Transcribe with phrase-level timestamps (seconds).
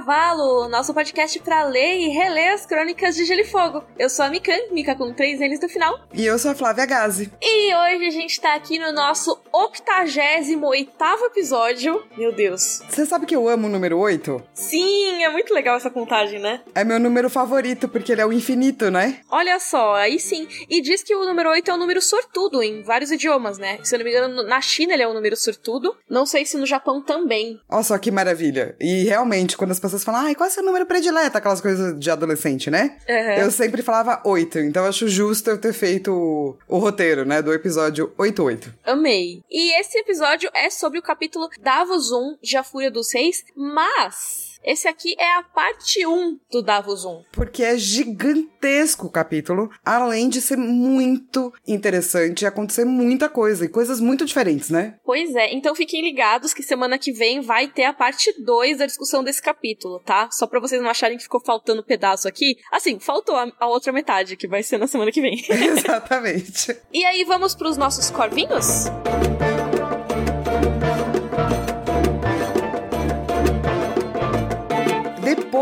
[0.00, 3.84] Cavalo, nosso podcast para ler e reler as crônicas de Gelo e Fogo.
[3.98, 6.00] Eu sou a Mikan, Mika com três N's no final.
[6.14, 7.30] E eu sou a Flávia Gazi.
[7.38, 10.90] E hoje a gente tá aqui no nosso 88
[11.26, 12.02] episódio.
[12.16, 12.82] Meu Deus.
[12.88, 14.42] Você sabe que eu amo o número 8?
[14.54, 16.60] Sim, é muito legal essa contagem, né?
[16.74, 19.20] É meu número favorito, porque ele é o infinito, né?
[19.30, 20.46] Olha só, aí sim.
[20.68, 23.78] E diz que o número 8 é um número sortudo em vários idiomas, né?
[23.82, 25.96] Se eu não me engano, na China ele é um número sortudo.
[26.08, 27.60] Não sei se no Japão também.
[27.68, 28.76] Olha só que maravilha.
[28.80, 31.36] E realmente, quando as pessoas falam, ai, qual é o seu número predileto?
[31.36, 32.96] Aquelas coisas de adolescente, né?
[33.08, 33.44] Uhum.
[33.44, 34.58] Eu sempre falava 8.
[34.60, 37.42] Então eu acho justo eu ter feito o, o roteiro, né?
[37.42, 38.74] Do episódio 88.
[38.84, 39.39] Amei.
[39.50, 44.49] E esse episódio é sobre o capítulo Davos 1 de A Fúria dos Reis, mas
[44.64, 47.22] esse aqui é a parte 1 do Davos 1.
[47.32, 53.68] Porque é gigantesco o capítulo, além de ser muito interessante e acontecer muita coisa, e
[53.68, 54.96] coisas muito diferentes, né?
[55.04, 58.86] Pois é, então fiquem ligados que semana que vem vai ter a parte 2 da
[58.86, 60.28] discussão desse capítulo, tá?
[60.30, 62.56] Só pra vocês não acharem que ficou faltando pedaço aqui.
[62.70, 65.42] Assim, faltou a, a outra metade, que vai ser na semana que vem.
[65.48, 66.76] Exatamente.
[66.92, 68.86] e aí, vamos pros nossos corvinhos?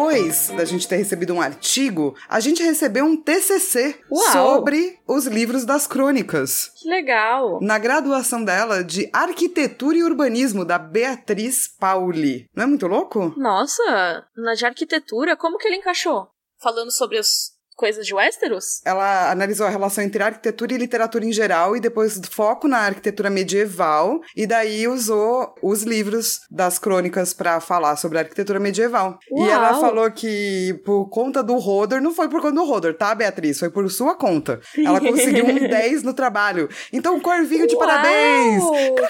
[0.09, 4.33] Depois da gente ter recebido um artigo, a gente recebeu um TCC Uau.
[4.33, 6.73] sobre os livros das crônicas.
[6.81, 7.59] Que legal!
[7.61, 12.49] Na graduação dela de Arquitetura e Urbanismo, da Beatriz Pauli.
[12.55, 13.35] Não é muito louco?
[13.37, 16.29] Nossa, na de arquitetura, como que ele encaixou?
[16.59, 18.83] Falando sobre os coisas de Westeros?
[18.85, 23.31] Ela analisou a relação entre arquitetura e literatura em geral e depois foco na arquitetura
[23.31, 29.19] medieval e daí usou os livros das crônicas para falar sobre a arquitetura medieval.
[29.31, 29.47] Uau.
[29.47, 33.15] E ela falou que por conta do Rodor, não foi por conta do Rodor, tá,
[33.15, 33.61] Beatriz?
[33.61, 34.61] Foi por sua conta.
[34.77, 36.69] Ela conseguiu um 10 no trabalho.
[36.93, 38.63] Então, Corvinho de Uau, parabéns!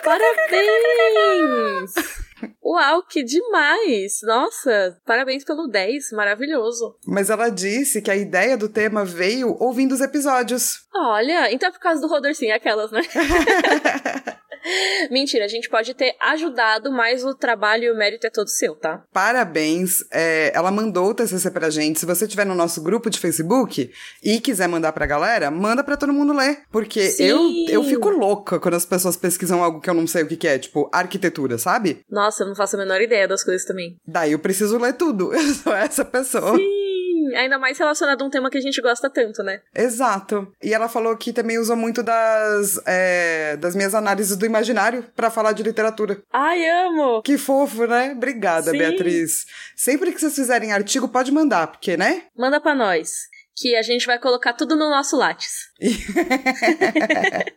[0.04, 1.94] Parabéns!
[2.68, 4.18] Uau, que demais!
[4.24, 6.98] Nossa, parabéns pelo 10, maravilhoso.
[7.06, 10.86] Mas ela disse que a ideia do tema veio ouvindo os episódios.
[10.94, 13.00] Olha, então é por causa do Rodor sim, aquelas, né?
[15.10, 18.74] Mentira, a gente pode ter ajudado, mas o trabalho e o mérito é todo seu,
[18.74, 19.04] tá?
[19.12, 20.04] Parabéns.
[20.10, 22.00] É, ela mandou o TCC pra gente.
[22.00, 23.90] Se você tiver no nosso grupo de Facebook
[24.22, 26.62] e quiser mandar pra galera, manda pra todo mundo ler.
[26.70, 27.24] Porque Sim.
[27.24, 30.36] eu, eu fico louca quando as pessoas pesquisam algo que eu não sei o que,
[30.36, 32.00] que é, tipo arquitetura, sabe?
[32.10, 33.96] Nossa, eu não faço a menor ideia das coisas também.
[34.06, 35.32] Daí eu preciso ler tudo.
[35.38, 36.56] Eu sou essa pessoa.
[36.56, 36.87] Sim,
[37.34, 39.60] ainda mais relacionado a um tema que a gente gosta tanto, né?
[39.74, 40.52] Exato.
[40.62, 45.30] E ela falou que também usou muito das, é, das minhas análises do imaginário pra
[45.30, 46.20] falar de literatura.
[46.32, 47.22] Ai, amo!
[47.22, 48.12] Que fofo, né?
[48.16, 48.78] Obrigada, Sim.
[48.78, 49.44] Beatriz.
[49.76, 52.22] Sempre que vocês fizerem artigo, pode mandar, porque, né?
[52.36, 53.28] Manda pra nós.
[53.60, 55.66] Que a gente vai colocar tudo no nosso Lattes.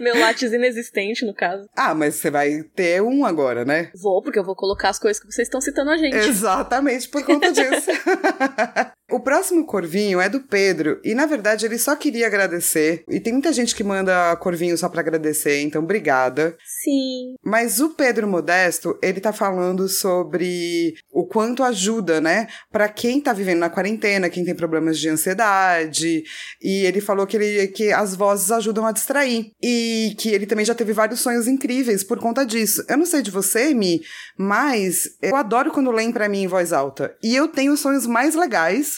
[0.00, 1.68] Meu Lattes inexistente, no caso.
[1.76, 3.90] ah, mas você vai ter um agora, né?
[3.94, 6.16] Vou, porque eu vou colocar as coisas que vocês estão citando a gente.
[6.16, 7.90] Exatamente por conta disso.
[9.10, 13.04] o próximo corvinho é do Pedro, e na verdade ele só queria agradecer.
[13.08, 16.56] E tem muita gente que manda corvinho só pra agradecer, então obrigada.
[16.64, 17.34] Sim.
[17.42, 22.48] Mas o Pedro Modesto, ele tá falando sobre o quanto ajuda, né?
[22.70, 26.22] Pra quem tá vivendo na quarentena, quem tem problemas de ansiedade.
[26.62, 29.52] E ele falou que, ele, que as vozes ajudam a distrair.
[29.62, 32.84] E que ele também já teve vários sonhos incríveis por conta disso.
[32.88, 34.02] Eu não sei de você, Mi,
[34.36, 37.16] mas eu adoro quando leem pra mim em voz alta.
[37.22, 38.97] E eu tenho sonhos mais legais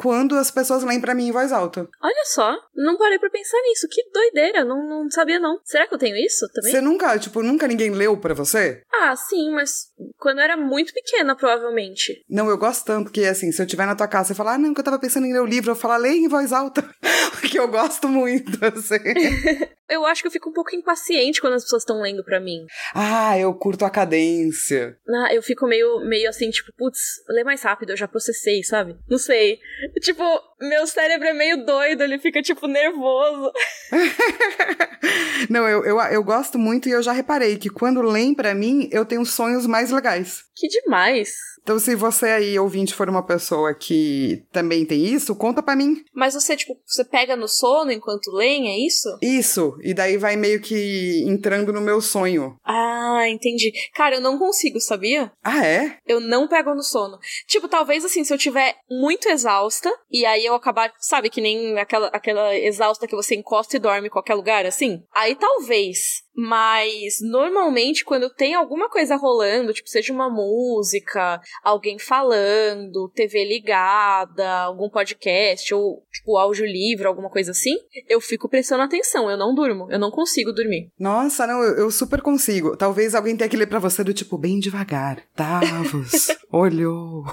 [0.00, 1.86] quando as pessoas leem pra mim em voz alta.
[2.02, 3.86] Olha só, não parei pra pensar nisso.
[3.86, 5.60] Que doideira, não, não sabia não.
[5.62, 6.72] Será que eu tenho isso também?
[6.72, 8.82] Você nunca, tipo, nunca ninguém leu pra você?
[8.90, 9.88] Ah, sim, mas
[10.18, 12.24] quando eu era muito pequena, provavelmente.
[12.30, 14.58] Não, eu gosto tanto que, assim, se eu estiver na tua casa e falar, ah,
[14.58, 16.82] não, que eu tava pensando em ler o livro, eu falar, leia em voz alta.
[17.38, 18.96] Porque eu gosto muito, assim.
[19.90, 22.64] Eu acho que eu fico um pouco impaciente quando as pessoas estão lendo pra mim.
[22.94, 24.96] ah, eu curto a cadência.
[25.08, 28.96] Ah, eu fico meio, meio assim, tipo, putz, lê mais rápido, eu já processei, sabe?
[29.08, 29.58] Não sei.
[30.00, 30.22] Tipo,
[30.60, 33.52] meu cérebro é meio doido, ele fica, tipo, nervoso.
[35.50, 38.88] não, eu, eu, eu gosto muito e eu já reparei que quando leem pra mim,
[38.92, 40.44] eu tenho sonhos mais legais.
[40.56, 41.30] Que demais.
[41.70, 46.02] Então, se você aí, ouvinte, for uma pessoa que também tem isso, conta pra mim.
[46.12, 49.08] Mas você, tipo, você pega no sono enquanto leem, é isso?
[49.22, 52.56] Isso, e daí vai meio que entrando no meu sonho.
[52.64, 53.70] Ah, entendi.
[53.94, 55.30] Cara, eu não consigo, sabia?
[55.44, 55.96] Ah, é?
[56.08, 57.20] Eu não pego no sono.
[57.46, 61.78] Tipo, talvez assim, se eu tiver muito exausta, e aí eu acabar, sabe, que nem
[61.78, 65.04] aquela, aquela exausta que você encosta e dorme em qualquer lugar, assim?
[65.14, 66.28] Aí talvez.
[66.40, 74.48] Mas normalmente quando tem alguma coisa rolando, tipo, seja uma música, alguém falando, TV ligada,
[74.60, 77.76] algum podcast ou tipo áudio livre, alguma coisa assim,
[78.08, 80.90] eu fico prestando atenção, eu não durmo, eu não consigo dormir.
[80.98, 82.74] Nossa, não, eu, eu super consigo.
[82.74, 85.22] Talvez alguém tenha que ler pra você do tipo, bem devagar.
[85.36, 87.24] Davos, olhou.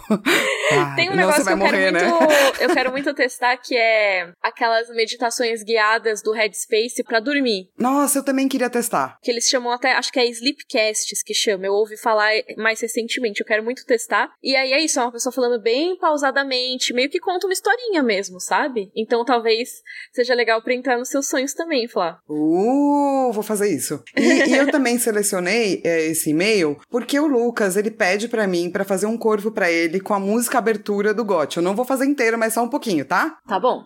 [0.72, 2.12] Ah, tem um negócio que eu morrer, quero né?
[2.12, 7.70] muito, eu quero muito testar que é aquelas meditações guiadas do Headspace para dormir.
[7.78, 8.97] Nossa, eu também queria testar.
[9.22, 11.66] Que eles chamam até, acho que é Sleepcasts que chama.
[11.66, 14.32] Eu ouvi falar mais recentemente, eu quero muito testar.
[14.42, 18.04] E aí é isso, é uma pessoa falando bem pausadamente, meio que conta uma historinha
[18.04, 18.92] mesmo, sabe?
[18.96, 19.70] Então talvez
[20.12, 22.20] seja legal pra entrar nos seus sonhos também, Flá.
[22.30, 24.02] Uh, vou fazer isso.
[24.16, 28.72] E, e eu também selecionei é, esse e-mail porque o Lucas, ele pede para mim
[28.72, 31.58] para fazer um corvo para ele com a música abertura do GOT.
[31.58, 33.38] Eu não vou fazer inteiro, mas só um pouquinho, tá?
[33.48, 33.84] Tá bom.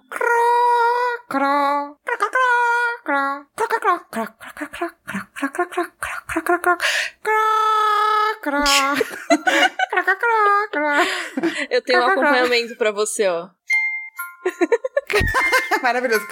[11.69, 13.50] Eu tenho um acompanhamento para você, ó.
[15.83, 16.25] Maravilhoso.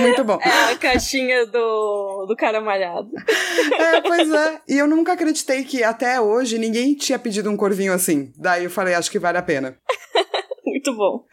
[0.00, 0.38] Muito bom.
[0.42, 3.10] É a caixinha do, do cara malhado.
[3.78, 4.60] É, pois é.
[4.68, 8.32] E eu nunca acreditei que até hoje ninguém tinha pedido um corvinho assim.
[8.36, 9.78] Daí eu falei, acho que vale a pena.
[10.64, 11.24] Muito bom.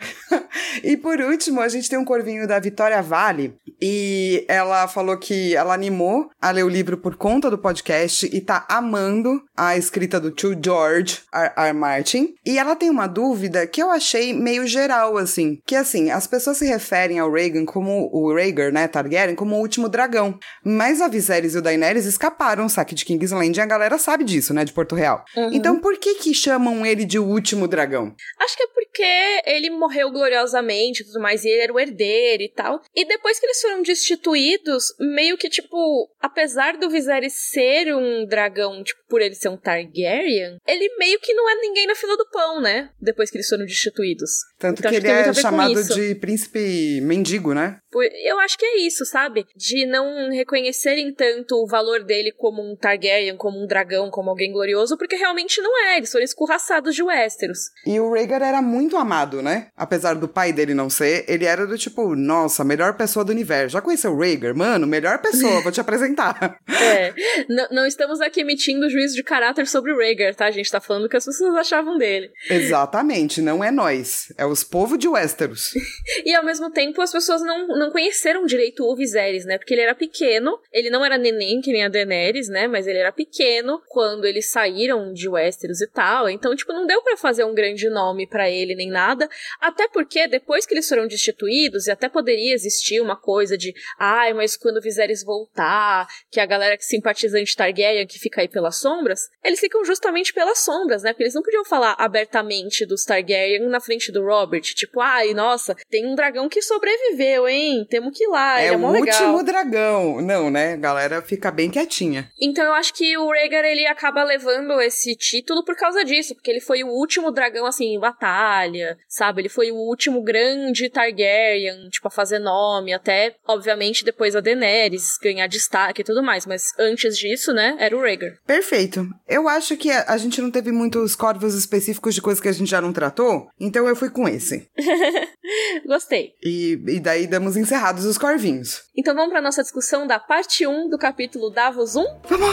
[0.84, 3.56] E por último, a gente tem um corvinho da Vitória Vale.
[3.82, 8.40] E ela falou que ela animou a ler o livro por conta do podcast e
[8.40, 11.52] tá amando a escrita do tio George R.
[11.56, 11.74] R.
[11.74, 12.36] Martin.
[12.46, 15.60] E ela tem uma dúvida que eu achei meio geral, assim.
[15.66, 19.60] Que assim, as pessoas se referem ao Rhaegar como o Rhaegar, né, Targaryen, como o
[19.60, 20.38] último dragão.
[20.64, 24.24] Mas a Viserys e o Daenerys escaparam o saque de Kingsland e a galera sabe
[24.24, 25.26] disso, né, de Porto Real.
[25.36, 25.52] Uhum.
[25.54, 28.16] Então por que que chamam ele de o último dragão?
[28.40, 32.44] Acho que é porque ele morreu gloriosamente e tudo mais, e ele era o herdeiro
[32.44, 32.82] e tal.
[32.96, 38.84] E depois que eles foram destituídos, meio que, tipo, apesar do Viserys ser um dragão,
[38.84, 42.30] tipo, por ele ser um Targaryen, ele meio que não é ninguém na fila do
[42.30, 42.90] pão, né?
[43.00, 44.32] Depois que eles foram destituídos.
[44.58, 47.78] Tanto então, que ele que é chamado de príncipe mendigo, né?
[48.02, 49.46] Eu acho que é isso, sabe?
[49.56, 54.52] De não reconhecerem tanto o valor dele como um Targaryen, como um dragão, como alguém
[54.52, 55.98] glorioso, porque realmente não é.
[55.98, 57.60] Eles foram escorraçados de Westeros.
[57.86, 59.68] E o Rhaegar era muito amado, né?
[59.76, 63.74] Apesar do pai dele não ser, ele era do tipo, nossa, melhor pessoa do universo.
[63.74, 64.56] Já conheceu o Rhaegar?
[64.56, 66.58] Mano, melhor pessoa, vou te apresentar.
[66.84, 67.14] É.
[67.48, 70.46] N não estamos aqui emitindo juízo de caráter sobre o Rhaegar, tá?
[70.48, 72.30] A gente tá falando o que as pessoas achavam dele.
[72.50, 74.34] Exatamente, não é nós.
[74.38, 75.74] É os povos de Westeros.
[76.26, 79.58] e ao mesmo tempo, as pessoas não não conheceram direito o Viserys, né?
[79.58, 82.68] Porque ele era pequeno, ele não era neném que nem a Daenerys, né?
[82.68, 86.30] Mas ele era pequeno quando eles saíram de Westeros e tal.
[86.30, 89.30] Então, tipo, não deu para fazer um grande nome para ele nem nada.
[89.60, 94.34] Até porque depois que eles foram destituídos, e até poderia existir uma coisa de, ai,
[94.34, 98.78] mas quando o Viserys voltar, que a galera que simpatizante Targaryen que fica aí pelas
[98.78, 101.12] sombras, eles ficam justamente pelas sombras, né?
[101.12, 105.76] Porque eles não podiam falar abertamente dos Targaryen na frente do Robert, tipo, ai, nossa,
[105.90, 107.73] tem um dragão que sobreviveu, hein?
[107.90, 110.22] Temos que ir lá, é, é o último dragão.
[110.22, 110.74] Não, né?
[110.74, 112.30] A galera fica bem quietinha.
[112.40, 116.52] Então eu acho que o Rhaegar, ele acaba levando esse título por causa disso, porque
[116.52, 119.42] ele foi o último dragão, assim, em batalha, sabe?
[119.42, 125.18] Ele foi o último grande Targaryen, tipo, a fazer nome, até, obviamente, depois a Daenerys
[125.22, 128.38] ganhar destaque e tudo mais, mas antes disso, né, era o Rhaegar.
[128.46, 129.08] Perfeito.
[129.28, 132.54] Eu acho que a, a gente não teve muitos corvos específicos de coisas que a
[132.54, 134.68] gente já não tratou, então eu fui com esse.
[135.86, 136.34] Gostei.
[136.44, 138.84] E, e daí damos encerrados os corvinhos.
[138.96, 142.04] Então vamos para nossa discussão da parte 1 do capítulo Davos 1?
[142.26, 142.50] Vamos!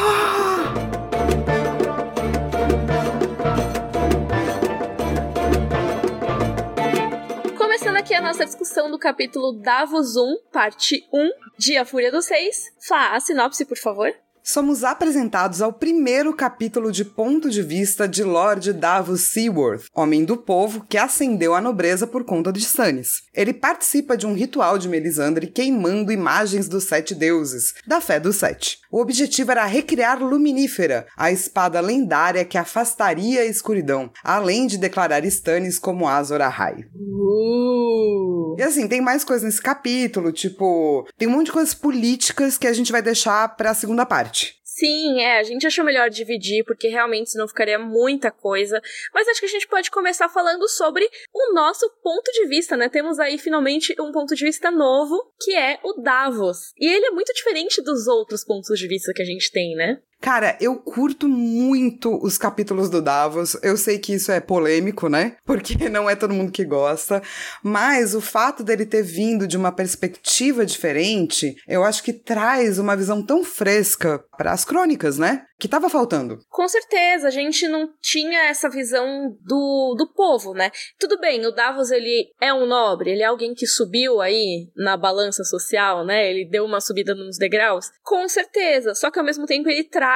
[7.59, 12.27] Começando aqui a nossa discussão do capítulo Davos 1, parte 1, de A Fúria dos
[12.27, 12.73] Seis.
[12.81, 18.25] Flá, a sinopse, por favor somos apresentados ao primeiro capítulo de ponto de vista de
[18.25, 23.23] Lord Davos Seaworth, homem do povo que ascendeu à nobreza por conta de Stannis.
[23.41, 28.37] Ele participa de um ritual de Melisandre queimando imagens dos sete deuses, da fé dos
[28.37, 28.81] sete.
[28.93, 35.25] O objetivo era recriar Luminífera, a espada lendária que afastaria a escuridão, além de declarar
[35.25, 36.85] Stannis como Azor Ahai.
[36.95, 38.57] Uh.
[38.59, 42.67] E assim, tem mais coisas nesse capítulo, tipo, tem um monte de coisas políticas que
[42.67, 44.60] a gente vai deixar para a segunda parte.
[44.81, 48.81] Sim, é, a gente achou melhor dividir, porque realmente senão ficaria muita coisa.
[49.13, 52.89] Mas acho que a gente pode começar falando sobre o nosso ponto de vista, né?
[52.89, 56.73] Temos aí finalmente um ponto de vista novo, que é o Davos.
[56.79, 60.01] E ele é muito diferente dos outros pontos de vista que a gente tem, né?
[60.21, 63.57] Cara, eu curto muito os capítulos do Davos.
[63.63, 65.37] Eu sei que isso é polêmico, né?
[65.47, 67.23] Porque não é todo mundo que gosta.
[67.63, 72.95] Mas o fato dele ter vindo de uma perspectiva diferente, eu acho que traz uma
[72.95, 75.45] visão tão fresca para as crônicas, né?
[75.59, 76.39] Que tava faltando.
[76.49, 80.71] Com certeza, a gente não tinha essa visão do, do povo, né?
[80.99, 84.97] Tudo bem, o Davos ele é um nobre, ele é alguém que subiu aí na
[84.97, 86.31] balança social, né?
[86.31, 87.91] Ele deu uma subida nos degraus.
[88.03, 90.10] Com certeza, só que ao mesmo tempo ele traz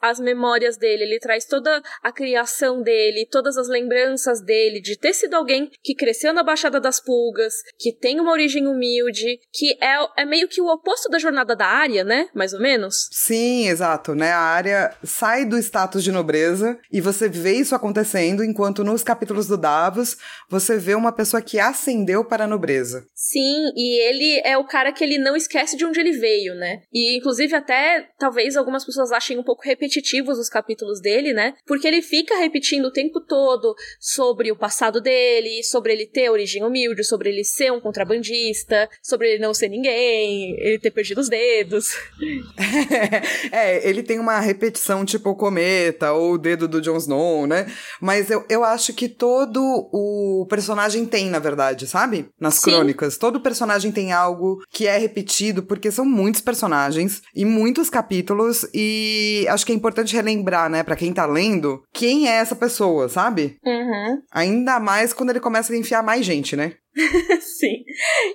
[0.00, 5.12] as memórias dele, ele traz toda a criação dele, todas as lembranças dele de ter
[5.12, 10.22] sido alguém que cresceu na Baixada das Pulgas, que tem uma origem humilde, que é,
[10.22, 12.28] é meio que o oposto da jornada da área, né?
[12.34, 13.08] Mais ou menos.
[13.12, 14.32] Sim, exato, né?
[14.32, 19.46] A área sai do status de nobreza e você vê isso acontecendo, enquanto nos capítulos
[19.46, 20.16] do Davos
[20.48, 23.06] você vê uma pessoa que ascendeu para a nobreza.
[23.14, 26.82] Sim, e ele é o cara que ele não esquece de onde ele veio, né?
[26.92, 31.54] E inclusive até talvez algumas pessoas achem um pouco repetitivos os capítulos dele, né?
[31.66, 36.64] Porque ele fica repetindo o tempo todo sobre o passado dele, sobre ele ter origem
[36.64, 41.28] humilde, sobre ele ser um contrabandista, sobre ele não ser ninguém, ele ter perdido os
[41.28, 41.94] dedos.
[43.52, 47.66] é, ele tem uma repetição tipo o cometa ou o dedo do Jon Snow, né?
[48.00, 49.60] Mas eu, eu acho que todo
[49.92, 52.28] o personagem tem, na verdade, sabe?
[52.38, 52.70] Nas Sim.
[52.70, 53.16] crônicas.
[53.16, 59.23] Todo personagem tem algo que é repetido, porque são muitos personagens e muitos capítulos, e
[59.48, 63.56] acho que é importante relembrar, né, pra quem tá lendo, quem é essa pessoa, sabe?
[63.64, 64.20] Uhum.
[64.32, 66.72] Ainda mais quando ele começa a enfiar mais gente, né?
[67.40, 67.84] Sim.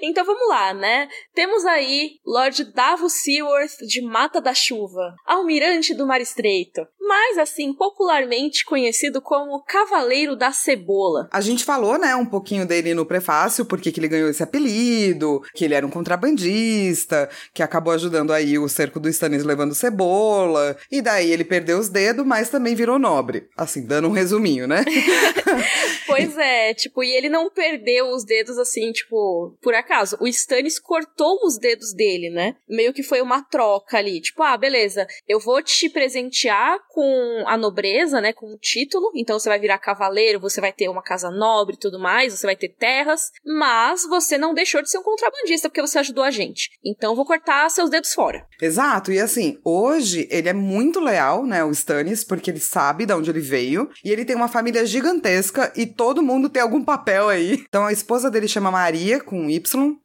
[0.01, 1.07] Então vamos lá, né?
[1.33, 7.73] Temos aí Lord Davos Seaworth de Mata da Chuva, almirante do Mar Estreito, mas assim
[7.73, 11.27] popularmente conhecido como Cavaleiro da Cebola.
[11.31, 15.41] A gente falou, né, um pouquinho dele no prefácio, porque que ele ganhou esse apelido,
[15.53, 20.77] que ele era um contrabandista, que acabou ajudando aí o cerco do Stannis levando cebola,
[20.91, 23.47] e daí ele perdeu os dedos, mas também virou nobre.
[23.55, 24.83] Assim, dando um resuminho, né?
[26.07, 30.17] pois é, tipo, e ele não perdeu os dedos dedos assim, tipo, por acaso.
[30.19, 32.55] O Stannis cortou os dedos dele, né?
[32.67, 34.19] Meio que foi uma troca ali.
[34.19, 38.33] Tipo, ah, beleza, eu vou te presentear com a nobreza, né?
[38.33, 39.11] Com o título.
[39.15, 42.45] Então você vai virar cavaleiro, você vai ter uma casa nobre e tudo mais, você
[42.45, 43.31] vai ter terras.
[43.45, 46.71] Mas você não deixou de ser um contrabandista porque você ajudou a gente.
[46.83, 48.45] Então vou cortar seus dedos fora.
[48.61, 49.11] Exato.
[49.11, 51.63] E assim, hoje ele é muito leal, né?
[51.63, 53.89] O Stannis, porque ele sabe de onde ele veio.
[54.03, 57.63] E ele tem uma família gigantesca e todo mundo tem algum papel aí.
[57.67, 59.61] Então a esposa dele dele chama Maria, com Y,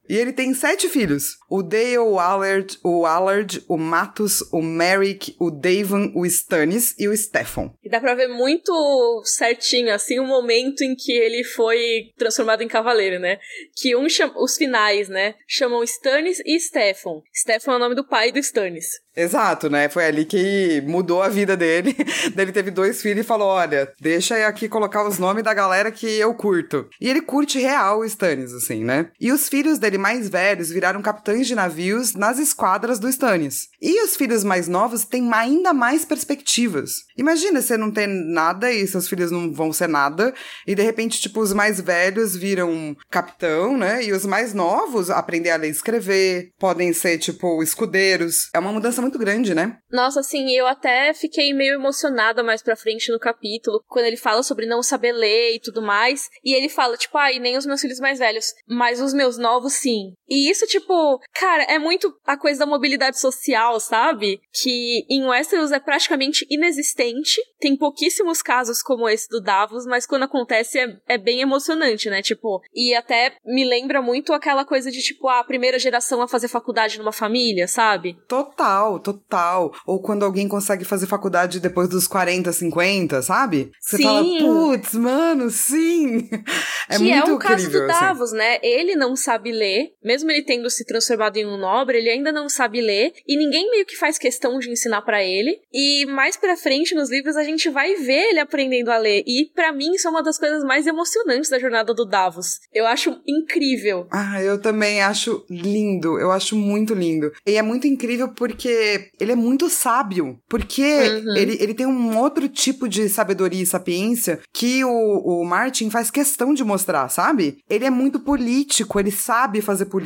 [0.09, 1.39] e ele tem sete filhos.
[1.49, 7.09] O Dale, o Allard, o Allard, o Matus, o Merrick, o Davon, o Stannis e
[7.09, 7.73] o Stefan.
[7.83, 12.69] E dá pra ver muito certinho, assim, o momento em que ele foi transformado em
[12.69, 13.39] cavaleiro, né?
[13.77, 15.35] Que um chama, os finais, né?
[15.47, 17.23] Chamam Stannis e Stefan.
[17.35, 19.05] Stefan é o nome do pai do Stannis.
[19.17, 19.89] Exato, né?
[19.89, 21.95] Foi ali que mudou a vida dele.
[22.37, 25.93] ele teve dois filhos e falou: olha, deixa eu aqui colocar os nomes da galera
[25.93, 26.89] que eu curto.
[27.01, 29.11] E ele curte real o Stannis, assim, né?
[29.21, 33.69] E os filhos dele mais velhos viraram capitães de navios nas esquadras do Stannis.
[33.81, 37.05] E os filhos mais novos têm ainda mais perspectivas.
[37.17, 40.35] Imagina você não ter nada e seus filhos não vão ser nada,
[40.67, 44.03] e de repente, tipo, os mais velhos viram capitão, né?
[44.03, 48.49] E os mais novos aprender a ler e escrever, podem ser, tipo, escudeiros.
[48.55, 49.79] É uma mudança muito grande, né?
[49.91, 54.43] Nossa, assim, eu até fiquei meio emocionada mais pra frente no capítulo, quando ele fala
[54.43, 56.29] sobre não saber ler e tudo mais.
[56.45, 59.39] E ele fala, tipo, ah, e nem os meus filhos mais velhos, mas os meus
[59.39, 60.17] novos sim.
[60.35, 64.41] E isso, tipo, cara, é muito a coisa da mobilidade social, sabe?
[64.53, 67.41] Que em Westeros é praticamente inexistente.
[67.61, 72.21] Tem pouquíssimos casos como esse do Davos, mas quando acontece é, é bem emocionante, né?
[72.21, 76.49] Tipo, e até me lembra muito aquela coisa de, tipo, a primeira geração a fazer
[76.49, 78.19] faculdade numa família, sabe?
[78.27, 83.71] Total total, Ou quando alguém consegue fazer faculdade depois dos 40, 50, sabe?
[83.81, 84.03] Você sim.
[84.03, 86.29] fala, putz, mano, sim.
[86.87, 87.87] É que muito é o caso do assim.
[87.87, 88.37] Davos, assim.
[88.37, 88.59] né?
[88.63, 92.49] Ele não sabe ler, mesmo ele tendo se transformado em um nobre, ele ainda não
[92.49, 95.61] sabe ler, e ninguém meio que faz questão de ensinar para ele.
[95.73, 99.23] E mais pra frente nos livros a gente vai ver ele aprendendo a ler.
[99.27, 102.61] E para mim isso é uma das coisas mais emocionantes da jornada do Davos.
[102.73, 104.07] Eu acho incrível.
[104.11, 106.19] Ah, eu também acho lindo.
[106.19, 107.33] Eu acho muito lindo.
[107.47, 110.39] E é muito incrível porque ele é muito sábio.
[110.49, 111.37] Porque uhum.
[111.37, 116.11] ele, ele tem um outro tipo de sabedoria e sapiência que o, o Martin faz
[116.11, 117.59] questão de mostrar, sabe?
[117.69, 120.04] Ele é muito político, ele sabe fazer política.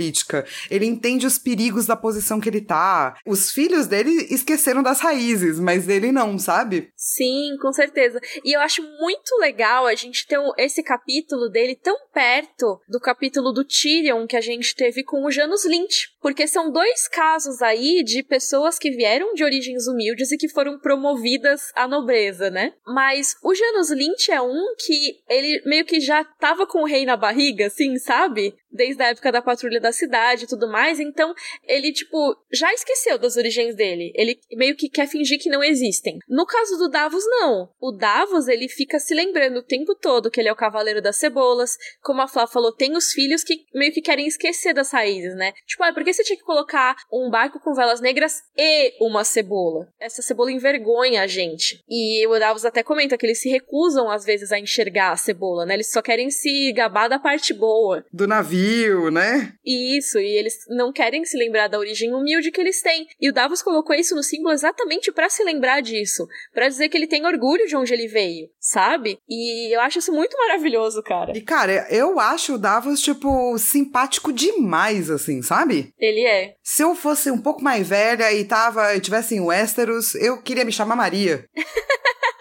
[0.71, 3.17] Ele entende os perigos da posição que ele tá.
[3.27, 6.91] Os filhos dele esqueceram das raízes, mas ele não, sabe?
[6.97, 8.21] Sim, com certeza.
[8.45, 13.53] E eu acho muito legal a gente ter esse capítulo dele tão perto do capítulo
[13.53, 16.09] do Tyrion que a gente teve com o Janus Lynch.
[16.29, 20.79] Porque são dois casos aí de pessoas que vieram de origens humildes e que foram
[20.79, 22.75] promovidas à nobreza, né?
[22.87, 27.07] Mas o Janus Lynch é um que ele meio que já tava com o rei
[27.07, 28.55] na barriga, assim, sabe?
[28.71, 31.35] Desde a época da patrulha da cidade e tudo mais, então
[31.67, 34.13] ele, tipo, já esqueceu das origens dele.
[34.15, 36.19] Ele meio que quer fingir que não existem.
[36.29, 37.71] No caso do Davos, não.
[37.81, 41.17] O Davos, ele fica se lembrando o tempo todo que ele é o cavaleiro das
[41.17, 41.79] cebolas.
[42.03, 45.55] Como a Flá falou, tem os filhos que meio que querem esquecer das raízes, né?
[45.67, 49.23] Tipo, ah, por que você tinha que colocar um barco com velas negras e uma
[49.23, 49.89] cebola?
[50.01, 51.83] Essa cebola envergonha a gente.
[51.89, 55.65] E o Davos até comenta que eles se recusam, às vezes, a enxergar a cebola,
[55.65, 55.75] né?
[55.75, 58.05] Eles só querem se gabar da parte boa.
[58.13, 59.53] Do navio, né?
[59.65, 63.07] Isso, e eles não querem se lembrar da origem humilde que eles têm.
[63.21, 66.27] E o Davos colocou isso no símbolo exatamente para se lembrar disso.
[66.53, 69.19] para dizer que ele tem orgulho de onde ele veio, sabe?
[69.27, 71.33] E eu acho isso muito maravilhoso, cara.
[71.35, 75.95] E, cara, eu acho o Davos, tipo, simpático demais, assim, sabe?
[75.99, 76.55] Ele é.
[76.63, 80.67] Se eu fosse um pouco mais velha e tava, e tivesse em Westeros, eu queria
[80.67, 81.47] me chamar Maria.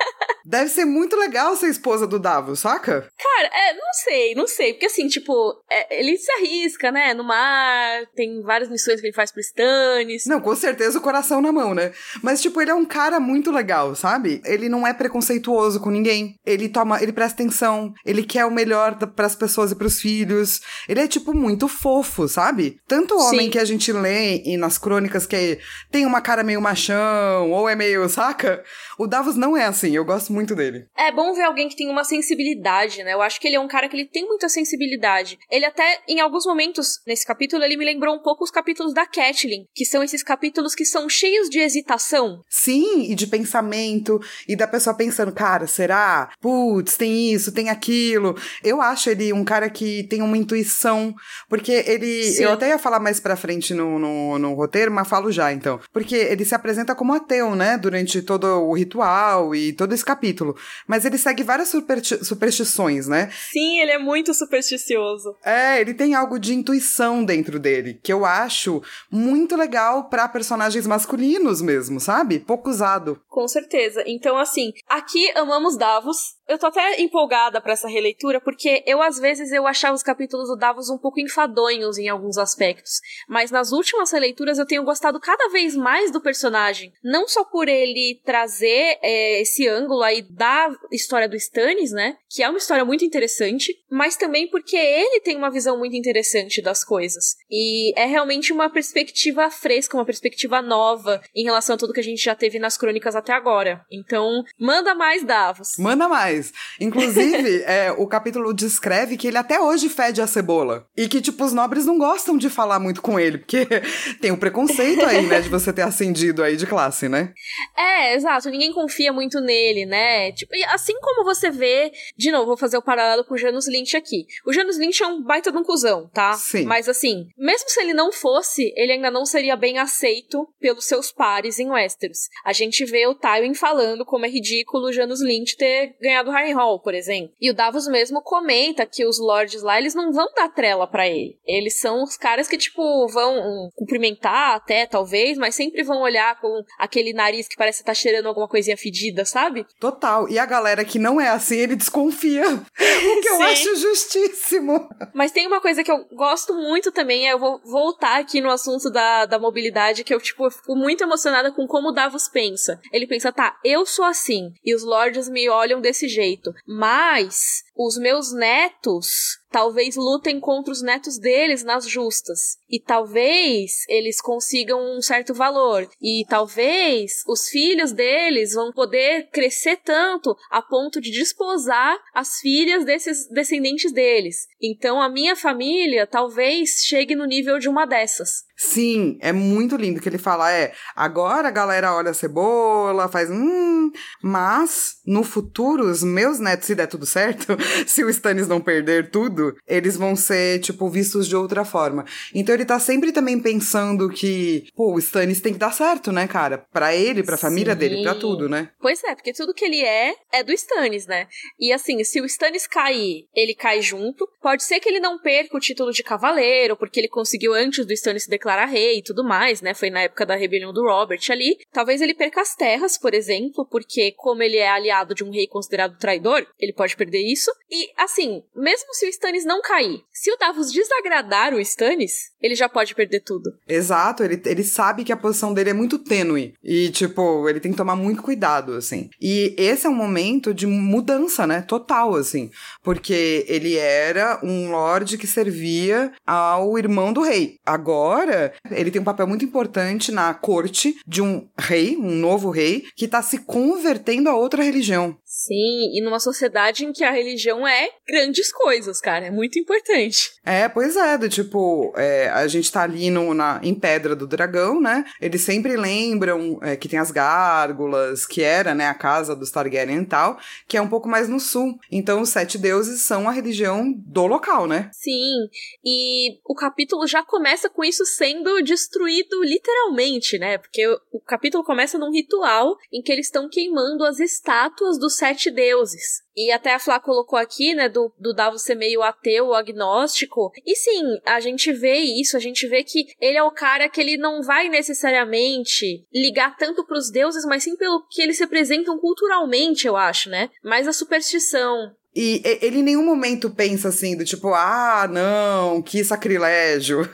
[0.48, 3.12] Deve ser muito legal ser esposa do Davos, saca?
[3.18, 4.72] Cara, é, não sei, não sei.
[4.72, 5.34] Porque assim, tipo,
[5.70, 7.14] é, ele se arrisca, né?
[7.14, 10.26] No mar, tem várias missões que ele faz pro Stannis.
[10.26, 11.92] Não, com certeza o coração na mão, né?
[12.24, 14.42] Mas, tipo, ele é um cara muito legal, sabe?
[14.46, 16.40] Ele não é preconceituoso com ninguém.
[16.46, 20.62] Ele toma, ele presta atenção, ele quer o melhor para as pessoas e pros filhos.
[20.88, 22.80] Ele é, tipo, muito fofo, sabe?
[22.88, 23.50] Tanto o homem Sim.
[23.50, 25.60] que a gente lê e nas crônicas que
[25.92, 28.64] tem uma cara meio machão, ou é meio, saca?
[28.98, 30.86] O Davos não é assim, eu gosto muito dele.
[30.96, 33.14] É bom ver alguém que tem uma sensibilidade, né?
[33.14, 35.38] Eu acho que ele é um cara que ele tem muita sensibilidade.
[35.50, 39.06] Ele até, em alguns momentos nesse capítulo, ele me lembrou um pouco os capítulos da
[39.06, 42.42] Catelyn, que são esses capítulos que são cheios de hesitação.
[42.50, 46.30] Sim, e de pensamento, e da pessoa pensando, cara, será?
[46.40, 48.36] Putz, tem isso, tem aquilo.
[48.64, 51.14] Eu acho ele um cara que tem uma intuição,
[51.50, 52.24] porque ele.
[52.24, 52.44] Sim.
[52.44, 55.80] Eu até ia falar mais pra frente no, no, no roteiro, mas falo já então.
[55.92, 57.78] Porque ele se apresenta como ateu, né?
[57.78, 60.56] Durante todo o ritual e todo esse capítulo capítulo.
[60.86, 63.30] Mas ele segue várias supersti superstições, né?
[63.52, 65.36] Sim, ele é muito supersticioso.
[65.44, 68.82] É, ele tem algo de intuição dentro dele, que eu acho
[69.12, 72.40] muito legal para personagens masculinos mesmo, sabe?
[72.40, 73.20] Pouco usado.
[73.30, 74.04] Com certeza.
[74.06, 79.20] Então, assim, aqui amamos Davos, eu tô até empolgada para essa releitura, porque eu, às
[79.20, 83.02] vezes, eu achava os capítulos do Davos um pouco enfadonhos em alguns aspectos.
[83.28, 86.94] Mas nas últimas releituras eu tenho gostado cada vez mais do personagem.
[87.04, 92.18] Não só por ele trazer é, esse ângulo aí da história do Stannis, né?
[92.30, 96.62] Que é uma história muito interessante, mas também porque ele tem uma visão muito interessante
[96.62, 97.36] das coisas.
[97.52, 102.04] E é realmente uma perspectiva fresca, uma perspectiva nova em relação a tudo que a
[102.04, 103.86] gente já teve nas crônicas até agora.
[103.92, 105.74] Então, manda mais, Davos.
[105.78, 106.54] Manda mais demais.
[106.80, 110.88] Inclusive, é, o capítulo descreve que ele até hoje fede a cebola.
[110.96, 113.66] E que, tipo, os nobres não gostam de falar muito com ele, porque
[114.22, 117.34] tem o um preconceito aí, né, de você ter ascendido aí de classe, né?
[117.76, 118.50] É, exato.
[118.50, 120.32] Ninguém confia muito nele, né?
[120.32, 123.96] Tipo, assim como você vê, de novo, vou fazer o paralelo com o Janus Lynch
[123.96, 124.26] aqui.
[124.46, 126.34] O Janus Lynch é um baita de um cuzão, tá?
[126.34, 126.66] Sim.
[126.66, 131.12] Mas assim, mesmo se ele não fosse, ele ainda não seria bem aceito pelos seus
[131.12, 132.30] pares em Westeros.
[132.46, 136.54] A gente vê o Tywin falando como é ridículo o Janus Lynch ter ganhado Harry
[136.54, 137.34] Hall, por exemplo.
[137.40, 141.08] E o Davos mesmo comenta que os lords lá, eles não vão dar trela para
[141.08, 141.38] ele.
[141.46, 146.64] Eles são os caras que, tipo, vão cumprimentar até, talvez, mas sempre vão olhar com
[146.78, 149.66] aquele nariz que parece estar tá cheirando alguma coisinha fedida, sabe?
[149.80, 150.28] Total.
[150.30, 152.44] E a galera que não é assim, ele desconfia.
[152.48, 154.90] o que eu acho justíssimo.
[155.14, 158.50] Mas tem uma coisa que eu gosto muito também, é eu vou voltar aqui no
[158.50, 162.80] assunto da, da mobilidade, que eu, tipo, fico muito emocionada com como o Davos pensa.
[162.92, 166.54] Ele pensa, tá, eu sou assim, e os lords me olham desse jeito jeito.
[166.66, 172.58] Mas os meus netos talvez lutem contra os netos deles nas justas.
[172.70, 175.88] E talvez eles consigam um certo valor.
[176.02, 182.86] E talvez os filhos deles vão poder crescer tanto a ponto de desposar as filhas
[182.86, 184.48] desses descendentes deles.
[184.62, 188.48] Então a minha família talvez chegue no nível de uma dessas.
[188.60, 193.30] Sim, é muito lindo que ele fala, é, agora a galera olha a cebola, faz
[193.30, 197.56] hum, mas no futuro os meus netos, se der tudo certo,
[197.86, 199.37] se o Stannis não perder tudo,
[199.68, 202.06] eles vão ser, tipo, vistos de outra forma.
[202.34, 206.28] Então ele tá sempre também pensando que, pô, o Stannis tem que dar certo, né,
[206.28, 206.60] cara?
[206.72, 207.80] Pra ele, pra família Sim.
[207.80, 208.70] dele, pra tudo, né?
[208.80, 211.28] Pois é, porque tudo que ele é, é do Stannis, né?
[211.60, 214.28] E assim, se o Stannis cair, ele cai junto.
[214.42, 217.94] Pode ser que ele não perca o título de cavaleiro, porque ele conseguiu antes do
[217.94, 219.74] Stannis se declarar rei e tudo mais, né?
[219.74, 221.58] Foi na época da rebelião do Robert ali.
[221.72, 225.48] Talvez ele perca as terras, por exemplo, porque como ele é aliado de um rei
[225.48, 227.52] considerado traidor, ele pode perder isso.
[227.70, 230.04] E assim, mesmo se o Stannis Stannis não cair.
[230.14, 233.52] Se o Davos desagradar o Stannis, ele já pode perder tudo.
[233.68, 236.54] Exato, ele, ele sabe que a posição dele é muito tênue.
[236.64, 239.10] E, tipo, ele tem que tomar muito cuidado, assim.
[239.22, 241.62] E esse é um momento de mudança, né?
[241.62, 242.50] Total, assim.
[242.82, 247.58] Porque ele era um lord que servia ao irmão do rei.
[247.66, 252.86] Agora, ele tem um papel muito importante na corte de um rei, um novo rei,
[252.96, 255.18] que tá se convertendo a outra religião.
[255.38, 259.28] Sim, e numa sociedade em que a religião é grandes coisas, cara.
[259.28, 260.32] É muito importante.
[260.44, 264.26] É, pois é, do tipo, é, a gente tá ali no, na, em Pedra do
[264.26, 265.06] Dragão, né?
[265.22, 270.02] Eles sempre lembram é, que tem as gárgulas, que era, né, a casa dos Targaryen
[270.02, 271.78] e tal, que é um pouco mais no sul.
[271.92, 274.90] Então, os sete deuses são a religião do local, né?
[274.92, 275.48] Sim,
[275.86, 280.58] e o capítulo já começa com isso sendo destruído literalmente, né?
[280.58, 285.27] Porque o capítulo começa num ritual em que eles estão queimando as estátuas dos sete
[285.52, 286.22] deuses.
[286.36, 290.52] E até a Flá colocou aqui, né, do, do Davos ser meio ateu, agnóstico.
[290.66, 294.00] E sim, a gente vê isso, a gente vê que ele é o cara que
[294.00, 299.88] ele não vai necessariamente ligar tanto pros deuses, mas sim pelo que eles representam culturalmente,
[299.88, 300.50] eu acho, né?
[300.64, 306.04] Mais a superstição, e ele em nenhum momento pensa assim, do tipo, ah, não, que
[306.04, 307.08] sacrilégio.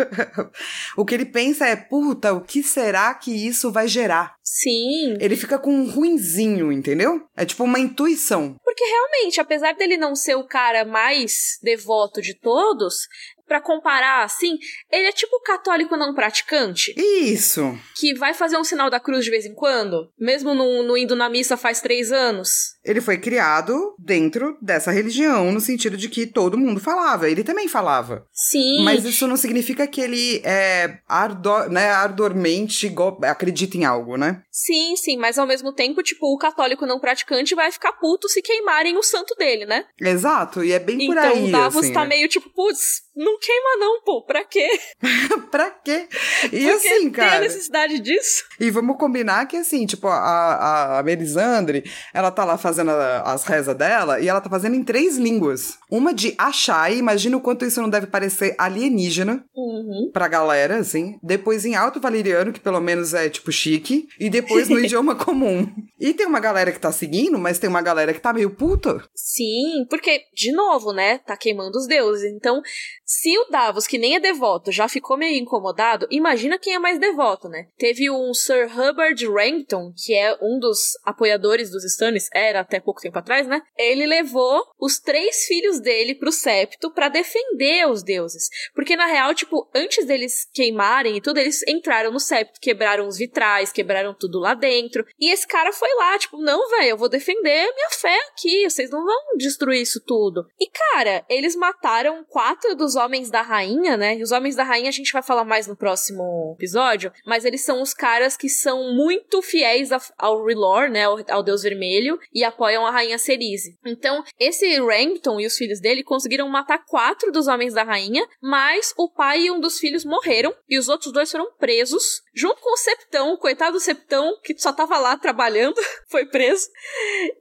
[0.95, 4.37] o que ele pensa é, puta, o que será que isso vai gerar?
[4.41, 5.17] Sim.
[5.19, 7.21] Ele fica com um ruinzinho, entendeu?
[7.35, 8.55] É tipo uma intuição.
[8.63, 13.09] Porque realmente, apesar dele não ser o cara mais devoto de todos,
[13.45, 14.57] para comparar assim,
[14.89, 16.95] ele é tipo católico não praticante.
[16.97, 17.77] Isso.
[17.99, 21.29] Que vai fazer um sinal da cruz de vez em quando, mesmo não indo na
[21.29, 22.72] missa faz três anos.
[22.83, 27.29] Ele foi criado dentro dessa religião, no sentido de que todo mundo falava.
[27.29, 28.27] Ele também falava.
[28.31, 28.83] Sim.
[28.83, 34.41] Mas isso não significa que ele é ardor, né, ardormente acredita em algo, né?
[34.51, 35.17] Sim, sim.
[35.17, 39.03] Mas ao mesmo tempo, tipo, o católico não praticante vai ficar puto se queimarem o
[39.03, 39.85] santo dele, né?
[39.99, 40.63] Exato.
[40.63, 41.47] E é bem por então, aí.
[41.47, 42.09] Então, Davos assim, tá né?
[42.09, 44.25] meio tipo, putz, não queima não, pô.
[44.25, 44.67] Pra quê?
[45.49, 46.07] pra quê?
[46.45, 47.29] E Porque assim, cara...
[47.29, 48.43] tem a necessidade disso.
[48.59, 53.43] E vamos combinar que, assim, tipo, a, a Melisandre, ela tá lá fazendo a, as
[53.43, 55.77] rezas dela e ela tá fazendo em três línguas.
[55.89, 60.09] Uma de Achai, imagina o quanto isso não deve parecer alienígena uhum.
[60.11, 61.17] pra galera, assim.
[61.21, 64.07] Depois em Alto Valeriano, que pelo menos é, tipo, chique.
[64.19, 65.67] E depois no idioma comum.
[65.99, 69.03] E tem uma galera que tá seguindo, mas tem uma galera que tá meio puta.
[69.13, 72.31] Sim, porque, de novo, né, tá queimando os deuses.
[72.33, 72.61] Então,
[73.05, 76.99] se o Davos, que nem é devoto, já ficou meio incomodado, imagina quem é mais
[76.99, 77.67] devoto, né?
[77.77, 83.01] Teve um Sir Hubbard Rankton, que é um dos apoiadores dos Stannis, era até pouco
[83.01, 83.61] tempo atrás, né?
[83.77, 88.49] Ele levou os três filhos dele pro septo para defender os deuses.
[88.73, 93.17] Porque, na real, tipo, antes deles queimarem e tudo, eles entraram no septo, quebraram os
[93.17, 95.05] vitrais, quebraram tudo lá dentro.
[95.19, 98.89] E esse cara foi lá, tipo, não, velho, eu vou defender minha fé aqui, vocês
[98.89, 100.45] não vão destruir isso tudo.
[100.59, 104.17] E, cara, eles mataram quatro dos homens da rainha, né?
[104.17, 107.61] E os homens da rainha a gente vai falar mais no próximo episódio, mas eles
[107.61, 111.03] são os caras que são muito fiéis ao Relor, né?
[111.29, 113.77] Ao, Deus Vermelho, e apoiam a rainha Cerise.
[113.85, 118.93] Então, esse Rampton e os filhos dele conseguiram matar quatro dos homens da rainha, mas
[118.97, 122.73] o pai e um dos filhos morreram, e os outros dois foram presos, junto com
[122.73, 125.75] o Septão, o coitado do Septão, que só tava lá trabalhando,
[126.09, 126.67] foi preso.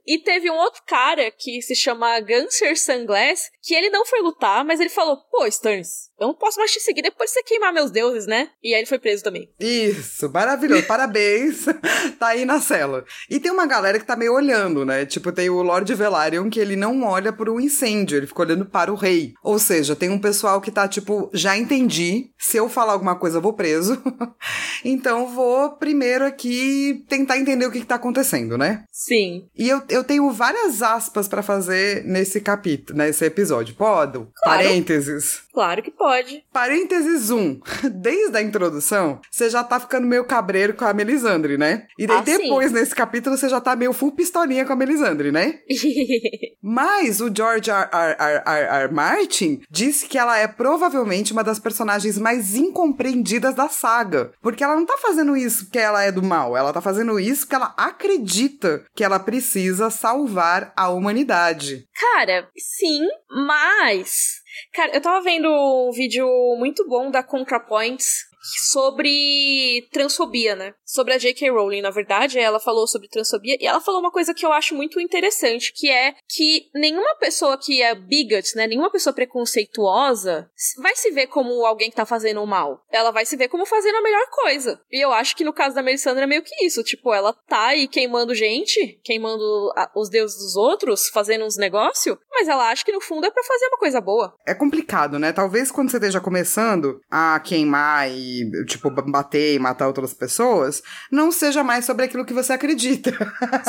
[0.05, 4.65] E teve um outro cara que se chama Ganser Sunglass, que ele não foi lutar,
[4.65, 7.73] mas ele falou: pô, Sterns, eu não posso mais te seguir depois de você queimar
[7.73, 8.49] meus deuses, né?
[8.63, 9.49] E aí ele foi preso também.
[9.59, 11.65] Isso, maravilhoso, parabéns.
[12.17, 13.03] tá aí na cela.
[13.29, 15.05] E tem uma galera que tá meio olhando, né?
[15.05, 18.91] Tipo, tem o Lord Velaryon que ele não olha pro incêndio, ele fica olhando para
[18.91, 19.33] o rei.
[19.43, 23.37] Ou seja, tem um pessoal que tá tipo, já entendi, se eu falar alguma coisa
[23.37, 24.01] eu vou preso.
[24.83, 28.85] então vou primeiro aqui tentar entender o que, que tá acontecendo, né?
[28.91, 29.47] Sim.
[29.55, 33.75] E eu, eu tenho várias aspas para fazer nesse capítulo, nesse episódio.
[33.75, 34.13] Pode?
[34.13, 34.31] Claro.
[34.63, 35.43] Parênteses.
[35.53, 36.12] Claro que pode.
[36.51, 37.59] Parênteses 1.
[37.91, 41.87] Desde a introdução, você já tá ficando meio cabreiro com a Melisandre, né?
[41.97, 42.37] E daí Ah, sim.
[42.37, 45.59] depois, nesse capítulo, você já tá meio full pistolinha com a Melisandre, né?
[46.61, 47.89] Mas o George R.
[47.91, 48.15] R.
[48.19, 48.43] R.
[48.45, 48.83] R.
[48.85, 48.93] R.
[48.93, 54.31] Martin disse que ela é provavelmente uma das personagens mais incompreendidas da saga.
[54.41, 56.55] Porque ela não tá fazendo isso porque ela é do mal.
[56.55, 61.87] Ela tá fazendo isso porque ela acredita que ela precisa salvar a humanidade.
[61.99, 64.42] Cara, sim, mas.
[64.71, 68.25] Cara, eu tava vendo um vídeo muito bom da ContraPoints,
[68.71, 70.73] sobre transfobia, né?
[70.85, 71.49] Sobre a J.K.
[71.49, 74.75] Rowling, na verdade, ela falou sobre transfobia e ela falou uma coisa que eu acho
[74.75, 80.49] muito interessante, que é que nenhuma pessoa que é bigot, né, nenhuma pessoa preconceituosa
[80.81, 82.81] vai se ver como alguém que tá fazendo o mal.
[82.91, 84.79] Ela vai se ver como fazendo a melhor coisa.
[84.91, 87.67] E eu acho que no caso da Melisandre é meio que isso, tipo, ela tá
[87.67, 92.91] aí queimando gente, queimando os deuses dos outros, fazendo uns negócios, mas ela acha que
[92.91, 94.33] no fundo é para fazer uma coisa boa.
[94.45, 95.31] É complicado, né?
[95.31, 98.32] Talvez quando você esteja começando a queimar e,
[98.67, 103.11] tipo, bater e matar outras pessoas, não seja mais sobre aquilo que você acredita.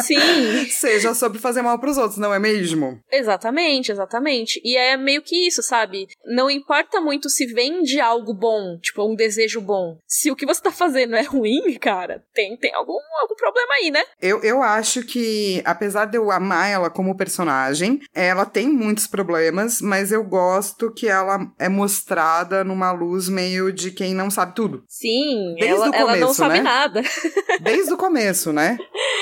[0.02, 0.66] Sim.
[0.70, 3.00] seja sobre fazer mal pros outros, não é mesmo?
[3.10, 4.60] Exatamente, exatamente.
[4.64, 6.06] E é meio que isso, sabe?
[6.24, 9.98] Não importa muito se vende algo bom, tipo, um desejo bom.
[10.06, 13.90] Se o que você tá fazendo é ruim, cara, tem, tem algum, algum problema aí,
[13.90, 14.02] né?
[14.20, 19.80] Eu, eu acho que, apesar de eu amar ela como personagem, ela tem muitos problemas,
[19.80, 24.84] mas eu gosto que ela é mostrada numa luz meio de quem não sabe tudo.
[24.88, 26.62] Sim, Desde ela, começo, ela não sabe né?
[26.62, 27.02] nada.
[27.60, 28.78] Desde o começo, né?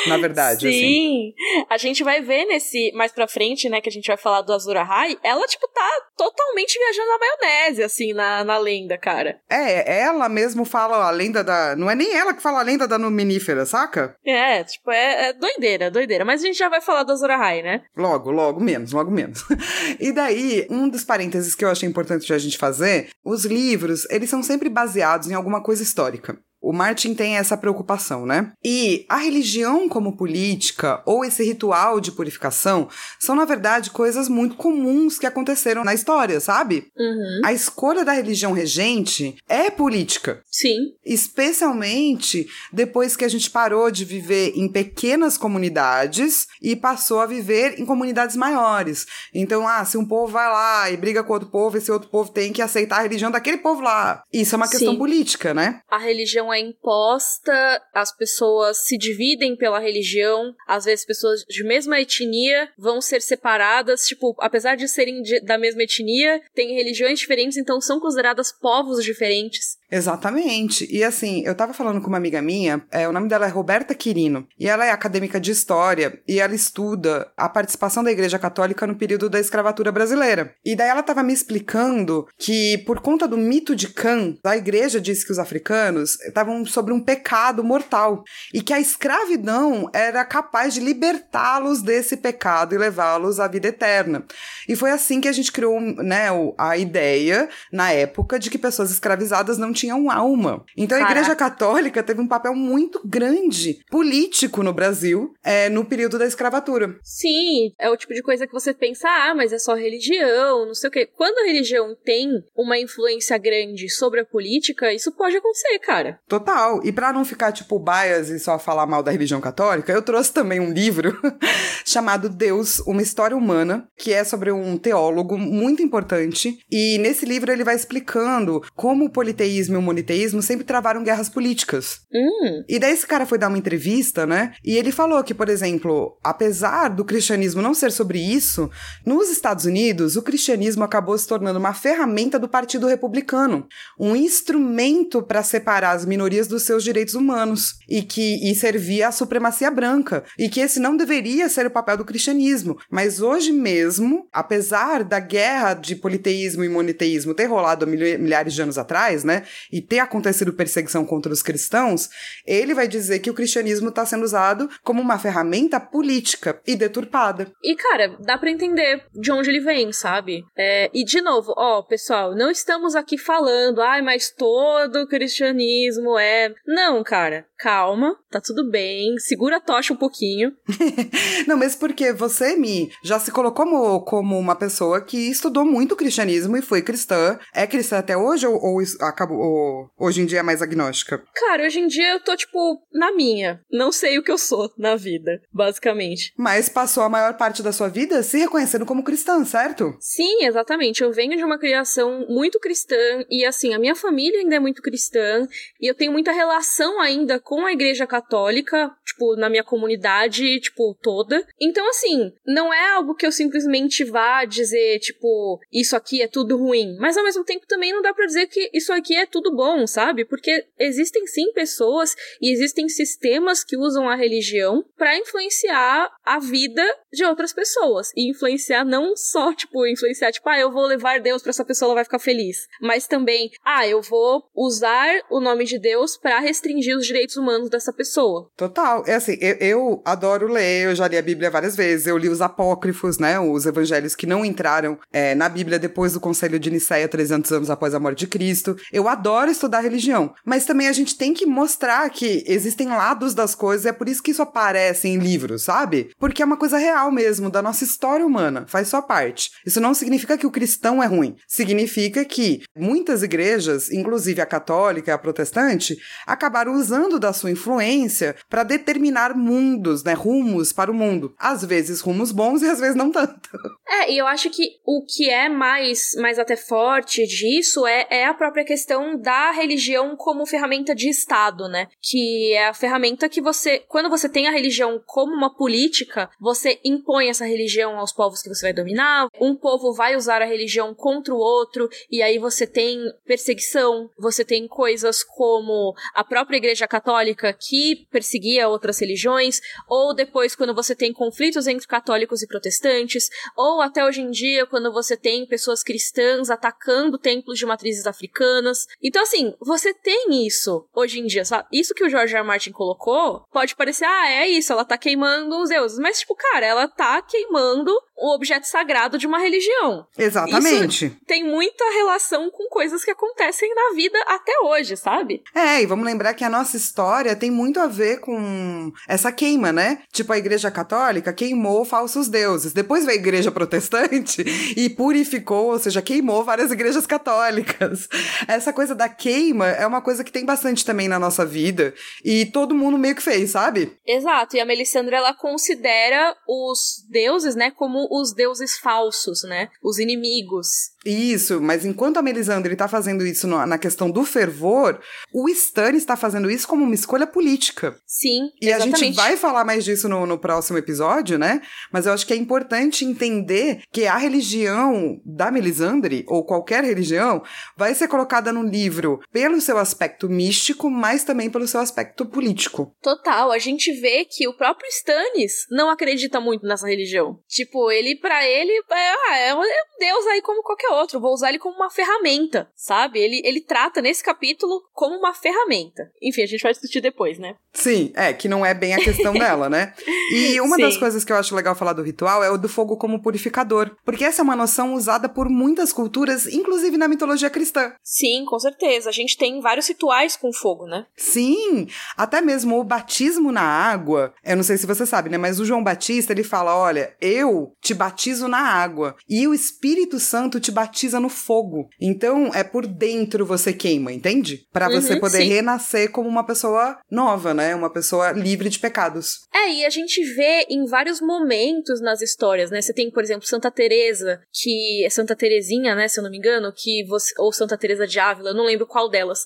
[0.07, 0.79] Na verdade, assim.
[0.79, 1.35] Sim.
[1.35, 1.66] Assim.
[1.71, 4.53] A gente vai ver nesse mais pra frente, né, que a gente vai falar do
[4.53, 9.40] Azura High, ela, tipo, tá totalmente viajando na maionese, assim, na, na lenda, cara.
[9.49, 11.75] É, ela mesmo fala a lenda da.
[11.77, 14.16] Não é nem ela que fala a lenda da Numinífera, saca?
[14.25, 16.25] É, tipo, é, é doideira, doideira.
[16.25, 17.83] Mas a gente já vai falar do Azura High, né?
[17.97, 19.45] Logo, logo menos, logo menos.
[19.99, 24.31] e daí, um dos parênteses que eu achei importante a gente fazer: os livros, eles
[24.31, 26.38] são sempre baseados em alguma coisa histórica.
[26.62, 28.53] O Martin tem essa preocupação, né?
[28.64, 34.55] E a religião como política ou esse ritual de purificação são, na verdade, coisas muito
[34.55, 36.87] comuns que aconteceram na história, sabe?
[36.96, 37.40] Uhum.
[37.44, 40.42] A escolha da religião regente é política.
[40.51, 40.92] Sim.
[41.05, 47.81] Especialmente depois que a gente parou de viver em pequenas comunidades e passou a viver
[47.81, 49.05] em comunidades maiores.
[49.35, 52.31] Então, ah, se um povo vai lá e briga com outro povo, esse outro povo
[52.31, 54.22] tem que aceitar a religião daquele povo lá.
[54.33, 54.98] Isso é uma questão Sim.
[54.98, 55.81] política, né?
[55.90, 62.00] A religião é imposta, as pessoas se dividem pela religião, às vezes pessoas de mesma
[62.00, 67.56] etnia vão ser separadas, tipo, apesar de serem de, da mesma etnia, têm religiões diferentes,
[67.56, 69.78] então são consideradas povos diferentes.
[69.92, 70.88] Exatamente.
[70.90, 73.94] E assim, eu tava falando com uma amiga minha, é, o nome dela é Roberta
[73.94, 78.87] Quirino, e ela é acadêmica de história e ela estuda a participação da Igreja Católica
[78.87, 80.55] no período da escravatura brasileira.
[80.64, 84.98] E daí ela tava me explicando que por conta do mito de Can, a igreja
[84.98, 88.24] disse que os africanos estavam sobre um pecado mortal
[88.55, 94.24] e que a escravidão era capaz de libertá-los desse pecado e levá-los à vida eterna.
[94.66, 98.90] E foi assim que a gente criou, né, a ideia na época de que pessoas
[98.90, 100.64] escravizadas não tinham alma.
[100.77, 101.12] Então Caraca.
[101.12, 106.27] a Igreja Católica teve um papel muito grande político no Brasil é, no período da
[106.27, 106.97] escravatura.
[107.03, 110.75] Sim, é o tipo de coisa que você pensa, ah, mas é só religião, não
[110.75, 111.07] sei o quê.
[111.07, 116.18] Quando a religião tem uma influência grande sobre a política, isso pode acontecer, cara.
[116.29, 116.81] Total.
[116.85, 120.33] E para não ficar tipo bias e só falar mal da religião católica, eu trouxe
[120.33, 121.18] também um livro
[121.85, 126.59] chamado Deus, uma história humana, que é sobre um teólogo muito importante.
[126.71, 131.28] E nesse livro ele vai explicando como o politeísmo e o moniteísmo sempre travaram guerras
[131.28, 132.00] políticas.
[132.12, 132.64] Hum.
[132.68, 134.54] E daí esse cara foi dar uma entrevista, né?
[134.64, 138.70] E ele falou que, por exemplo, apesar do cristianismo não ser sobre isso,
[139.04, 143.66] nos Estados Unidos o cristianismo acabou se tornando uma ferramenta do Partido Republicano,
[143.98, 149.12] um instrumento para separar as minorias dos seus direitos humanos e que e servia à
[149.12, 152.78] supremacia branca e que esse não deveria ser o papel do cristianismo.
[152.90, 158.62] Mas hoje mesmo, apesar da guerra de politeísmo e moniteísmo ter rolado há milhares de
[158.62, 159.42] anos atrás, né?
[159.72, 162.08] E ter acontecido perseguição contra os cristãos,
[162.46, 167.50] ele vai dizer que o cristianismo está sendo usado como uma ferramenta política e deturpada.
[167.62, 170.44] E, cara, dá para entender de onde ele vem, sabe?
[170.56, 176.52] É, e, de novo, ó, pessoal, não estamos aqui falando, ai, mas todo cristianismo é.
[176.66, 180.52] Não, cara, calma, tá tudo bem, segura a tocha um pouquinho.
[181.46, 185.94] não, mas porque você, Mi, já se colocou como, como uma pessoa que estudou muito
[185.94, 187.38] cristianismo e foi cristã.
[187.54, 191.22] É cristã até hoje ou, ou acabou, ou hoje em dia é mais agnóstica?
[191.35, 193.61] Cara, hoje em dia eu tô, tipo, na minha.
[193.70, 196.33] Não sei o que eu sou na vida, basicamente.
[196.37, 199.96] Mas passou a maior parte da sua vida se reconhecendo como cristã, certo?
[199.98, 201.02] Sim, exatamente.
[201.02, 202.94] Eu venho de uma criação muito cristã
[203.28, 205.46] e, assim, a minha família ainda é muito cristã
[205.81, 210.96] e eu tenho muita relação ainda com a igreja católica, tipo, na minha comunidade, tipo,
[211.02, 211.44] toda.
[211.61, 216.57] Então, assim, não é algo que eu simplesmente vá dizer, tipo, isso aqui é tudo
[216.57, 216.96] ruim.
[217.00, 219.87] Mas ao mesmo tempo também não dá para dizer que isso aqui é tudo bom,
[219.87, 220.25] sabe?
[220.25, 226.85] Porque existem sim pessoas e existem sistemas que usam a religião para influenciar a vida
[227.12, 228.12] de outras pessoas.
[228.14, 231.88] E influenciar não só, tipo, influenciar, tipo, ah, eu vou levar Deus para essa pessoa,
[231.88, 232.68] ela vai ficar feliz.
[232.81, 237.71] Mas também, ah, eu vou usar o nome de Deus para restringir os direitos humanos
[237.71, 238.51] dessa pessoa.
[238.57, 239.03] Total.
[239.07, 242.29] É assim, eu, eu, adoro ler, eu já li a Bíblia várias vezes, eu li
[242.29, 246.71] os apócrifos, né, os evangelhos que não entraram é, na Bíblia depois do Conselho de
[246.71, 248.77] Nicéia, 300 anos após a morte de Cristo.
[248.92, 253.54] Eu adoro estudar religião, mas também a gente tem que mostrar que existem lados das
[253.54, 256.11] coisas, é por isso que isso aparece em livros, sabe?
[256.18, 259.50] Porque é uma coisa real mesmo, da nossa história humana, faz sua parte.
[259.64, 265.11] Isso não significa que o cristão é ruim, significa que muitas igrejas, inclusive a católica
[265.11, 270.94] e a protestante, acabaram usando da sua influência para determinar mundos, né, rumos para o
[270.94, 271.35] mundo.
[271.38, 273.50] Às vezes rumos bons e às vezes não tanto.
[273.88, 278.26] É, e eu acho que o que é mais, mais até forte disso é, é
[278.26, 281.88] a própria questão da religião como ferramenta de Estado, né?
[282.01, 286.81] Que é a ferramenta que você, quando você tem a religião como uma política, você
[286.85, 290.94] impõe essa religião aos povos que você vai dominar, um povo vai usar a religião
[290.94, 296.87] contra o outro, e aí você tem perseguição, você tem coisas como a própria Igreja
[296.87, 303.29] Católica que perseguia outras religiões, ou depois quando você tem conflitos entre católicos e protestantes,
[303.57, 308.87] ou até hoje em dia quando você tem pessoas cristãs atacando templos de matrizes africanas.
[309.02, 311.68] Então assim, você tem isso hoje em dia, sabe?
[311.72, 312.40] Isso que o George R.
[312.40, 312.46] R.
[312.46, 316.66] Martin colocou pode parecer, ah, é isso, ela tá queimando os deuses, mas tipo, cara,
[316.66, 320.06] ela tá queimando o objeto sagrado de uma religião.
[320.16, 321.06] Exatamente.
[321.06, 325.42] Isso tem muita relação com coisas que acontecem na vida até hoje, sabe?
[325.52, 329.72] É, e vamos lembrar que a nossa história tem muito a ver com essa queima,
[329.72, 330.02] né?
[330.12, 332.72] Tipo, a Igreja Católica queimou falsos deuses.
[332.72, 334.44] Depois veio a Igreja Protestante
[334.76, 338.08] e purificou, ou seja, queimou várias igrejas católicas.
[338.46, 341.92] Essa coisa da queima é uma coisa que tem bastante também na nossa vida
[342.24, 343.98] e todo mundo meio que fez, sabe?
[344.06, 344.56] Exato.
[344.56, 349.70] E a Melisandre ela considera os deuses, né, como os deuses falsos, né?
[349.83, 350.92] Os inimigos.
[351.05, 355.01] Isso, mas enquanto a Melisandre está fazendo isso na questão do fervor,
[355.33, 357.96] o Stan está fazendo isso como uma escolha política.
[358.07, 358.94] Sim, E exatamente.
[358.94, 361.62] a gente vai falar mais disso no, no próximo episódio, né?
[361.90, 367.42] Mas eu acho que é importante entender que a religião da Melisandre, ou qualquer religião,
[367.77, 372.94] vai ser colocada no livro pelo seu aspecto místico, mas também pelo seu aspecto político.
[373.03, 377.40] Total, a gente vê que o próprio Stannis não acredita muito nessa religião.
[377.48, 381.20] Tipo, ele, pra ele, é, ah, é um é um deus aí como qualquer outro,
[381.20, 383.20] vou usar ele como uma ferramenta, sabe?
[383.20, 386.11] Ele, ele trata nesse capítulo como uma ferramenta.
[386.20, 387.57] Enfim, a gente vai discutir depois, né?
[387.72, 389.94] Sim, é, que não é bem a questão dela, né?
[390.33, 390.83] E uma Sim.
[390.83, 393.96] das coisas que eu acho legal falar do ritual é o do fogo como purificador.
[394.05, 397.92] Porque essa é uma noção usada por muitas culturas, inclusive na mitologia cristã.
[398.02, 399.09] Sim, com certeza.
[399.09, 401.07] A gente tem vários rituais com fogo, né?
[401.16, 404.35] Sim, até mesmo o batismo na água.
[404.44, 405.38] Eu não sei se você sabe, né?
[405.38, 410.18] Mas o João Batista ele fala: olha, eu te batizo na água e o Espírito
[410.21, 411.88] Santo te batiza no fogo.
[412.01, 414.66] Então é por dentro você queima, entende?
[414.73, 415.49] Pra você Uhum, poder sim.
[415.49, 417.75] renascer como uma pessoa nova, né?
[417.75, 419.40] Uma pessoa livre de pecados.
[419.53, 422.81] É, e a gente vê em vários momentos nas histórias, né?
[422.81, 426.38] Você tem, por exemplo, Santa Teresa, que é Santa Terezinha, né, se eu não me
[426.38, 429.40] engano, que você ou Santa Teresa de Ávila, eu não lembro qual delas,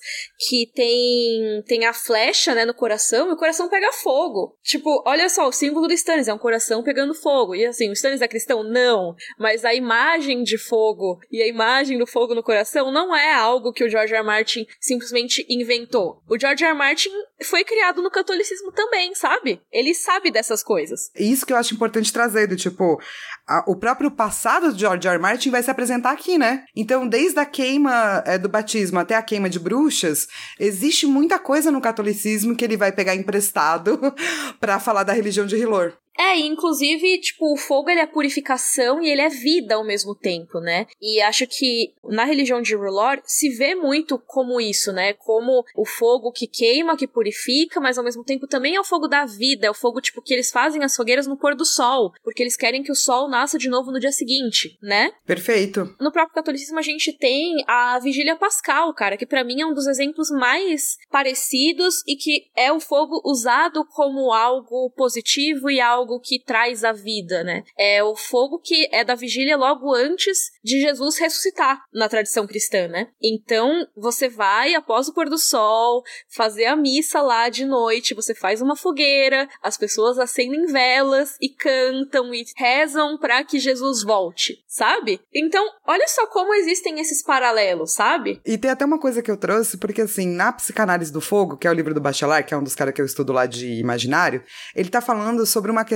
[0.49, 4.57] que tem tem a flecha, né, no coração, e o coração pega fogo.
[4.62, 7.55] Tipo, olha só, o símbolo do Stannis é um coração pegando fogo.
[7.55, 8.62] E assim, o Stannis é cristão?
[8.62, 13.32] Não, mas a imagem de fogo e a imagem do fogo no coração não é
[13.34, 14.18] algo que o George R.
[14.20, 14.26] R.
[14.26, 16.22] Martin simplesmente inventou.
[16.28, 16.70] O George R.
[16.70, 16.78] R.
[16.78, 17.10] Martin
[17.44, 19.60] foi criado no catolicismo também, sabe?
[19.70, 21.10] Ele sabe dessas coisas.
[21.14, 22.98] Isso que eu acho importante trazer, do tipo,
[23.46, 25.14] a- o próprio passado de George R.
[25.14, 25.22] R.
[25.22, 26.64] Martin vai se apresentar aqui, né?
[26.74, 30.26] Então, desde a queima é, do batismo até a queima de bruxas,
[30.58, 33.98] existe muita coisa no catolicismo que ele vai pegar emprestado
[34.60, 35.92] pra falar da religião de Hilor.
[36.18, 40.61] É, inclusive, tipo, o fogo ele é purificação e ele é vida ao mesmo tempo,
[40.61, 40.87] né?
[41.00, 45.12] E acho que na religião de Rulor se vê muito como isso, né?
[45.12, 49.09] Como o fogo que queima, que purifica, mas ao mesmo tempo também é o fogo
[49.09, 52.12] da vida, é o fogo, tipo, que eles fazem as fogueiras no pôr do sol,
[52.22, 55.12] porque eles querem que o sol nasça de novo no dia seguinte, né?
[55.26, 55.94] Perfeito.
[56.00, 59.74] No próprio catolicismo a gente tem a Vigília Pascal, cara, que pra mim é um
[59.74, 66.05] dos exemplos mais parecidos e que é o fogo usado como algo positivo e algo
[66.06, 67.64] algo que traz a vida, né?
[67.76, 72.86] É o fogo que é da vigília logo antes de Jesus ressuscitar na tradição cristã,
[72.86, 73.08] né?
[73.20, 78.34] Então, você vai após o pôr do sol fazer a missa lá de noite, você
[78.34, 84.64] faz uma fogueira, as pessoas acendem velas e cantam e rezam para que Jesus volte,
[84.68, 85.20] sabe?
[85.34, 88.40] Então, olha só como existem esses paralelos, sabe?
[88.46, 91.66] E tem até uma coisa que eu trouxe, porque assim, na Psicanálise do Fogo, que
[91.66, 93.80] é o livro do Bachelard, que é um dos caras que eu estudo lá de
[93.80, 95.95] imaginário, ele tá falando sobre uma questão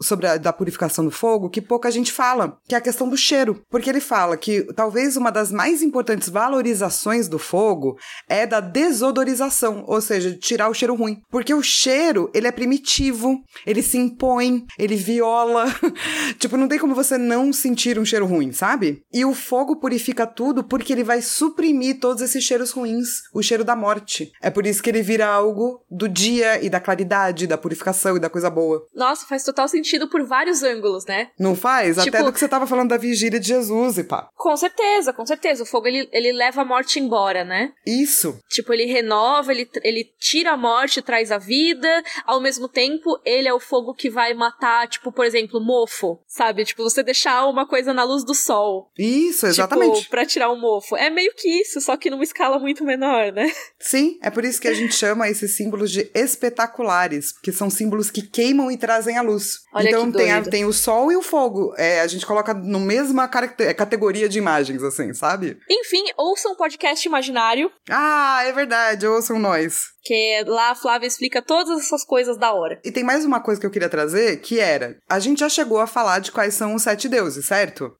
[0.00, 3.16] sobre a da purificação do fogo que pouca gente fala, que é a questão do
[3.16, 3.62] cheiro.
[3.70, 9.84] Porque ele fala que talvez uma das mais importantes valorizações do fogo é da desodorização,
[9.86, 11.20] ou seja, tirar o cheiro ruim.
[11.30, 15.66] Porque o cheiro, ele é primitivo, ele se impõe, ele viola.
[16.38, 19.02] tipo, não tem como você não sentir um cheiro ruim, sabe?
[19.12, 23.64] E o fogo purifica tudo porque ele vai suprimir todos esses cheiros ruins, o cheiro
[23.64, 24.32] da morte.
[24.42, 28.20] É por isso que ele vira algo do dia e da claridade, da purificação e
[28.20, 28.86] da coisa boa.
[28.94, 31.28] Nossa, faz total sentido por vários ângulos, né?
[31.38, 31.96] Não faz?
[31.96, 34.28] Tipo- Até do que você tava falando da vigília de Jesus e pá.
[34.36, 35.64] Com certeza, com certeza.
[35.64, 37.72] O fogo ele, ele leva a morte embora, né?
[37.86, 38.38] Isso.
[38.48, 41.88] Tipo, ele renova, ele, ele tira a morte, traz a vida.
[42.24, 46.20] Ao mesmo tempo, ele é o fogo que vai matar, tipo, por exemplo, mofo.
[46.28, 46.64] Sabe?
[46.64, 48.90] Tipo, você deixar uma coisa na luz do sol.
[48.96, 49.98] Isso, exatamente.
[49.98, 50.96] Tipo, pra tirar o mofo.
[50.96, 53.50] É meio que isso, só que numa escala muito menor, né?
[53.80, 58.10] Sim, é por isso que a gente chama esses símbolos de espetaculares, porque são símbolos
[58.10, 59.60] que queimam e trazem a luz.
[59.72, 61.74] Olha então tem, a- tem o sol e o fogo.
[61.76, 65.58] É, a gente coloca no mesma caracte- categoria de imagens, assim, sabe?
[65.70, 69.92] Enfim, ouçam um podcast imaginário, Ah, é verdade, ouçam nós.
[70.02, 72.78] que lá a Flávia explica todas essas coisas da hora.
[72.84, 75.78] E tem mais uma coisa que eu queria trazer, que era, a gente já chegou
[75.80, 77.90] a falar de quais são os sete deuses, certo?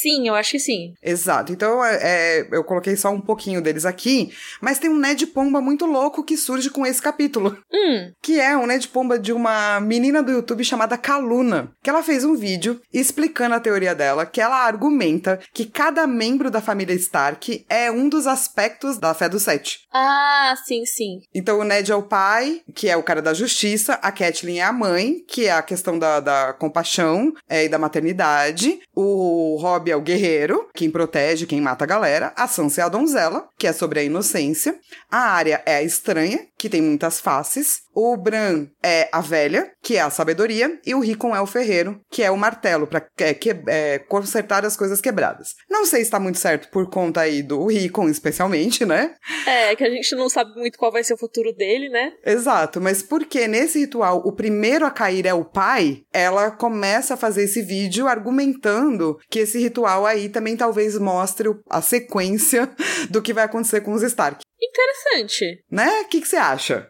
[0.00, 0.94] Sim, eu acho que sim.
[1.02, 1.52] Exato.
[1.52, 5.60] Então, é, é, eu coloquei só um pouquinho deles aqui, mas tem um Ned Pomba
[5.60, 7.56] muito louco que surge com esse capítulo.
[7.70, 12.02] Hum, que é um Ned Pomba de uma menina do YouTube chamada Kaluna, que ela
[12.02, 16.94] fez um vídeo explicando a teoria dela, que ela argumenta que cada membro da família
[16.94, 19.80] Stark é um dos aspectos da fé do Sete.
[19.92, 21.20] ah, sim, sim.
[21.32, 24.62] Então o Ned é o pai, que é o cara da justiça, a Catelyn é
[24.62, 29.56] a mãe, que é a questão da, da compaixão é, e da maternidade, o
[29.90, 33.66] É o guerreiro, quem protege, quem mata a galera, a Sansa é a donzela, que
[33.66, 34.78] é sobre a inocência,
[35.10, 39.96] a Arya é a estranha, que tem muitas faces, o Bran é a velha, que
[39.96, 43.32] é a sabedoria, e o Rickon é o ferreiro, que é o martelo, pra é,
[43.32, 45.54] que- é, consertar as coisas quebradas.
[45.70, 49.14] Não sei se tá muito certo por conta aí do Rickon, especialmente, né?
[49.46, 52.12] É, que a gente não sabe muito qual vai ser o futuro dele, né?
[52.24, 57.16] Exato, mas porque nesse ritual o primeiro a cair é o pai, ela começa a
[57.16, 62.68] fazer esse vídeo argumentando que esse ritual aí também talvez mostre a sequência
[63.10, 64.42] do que vai acontecer com os Stark.
[64.60, 65.64] Interessante.
[65.70, 66.00] Né?
[66.02, 66.47] O que, que você acha?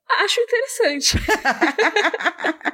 [0.09, 1.16] Acho interessante.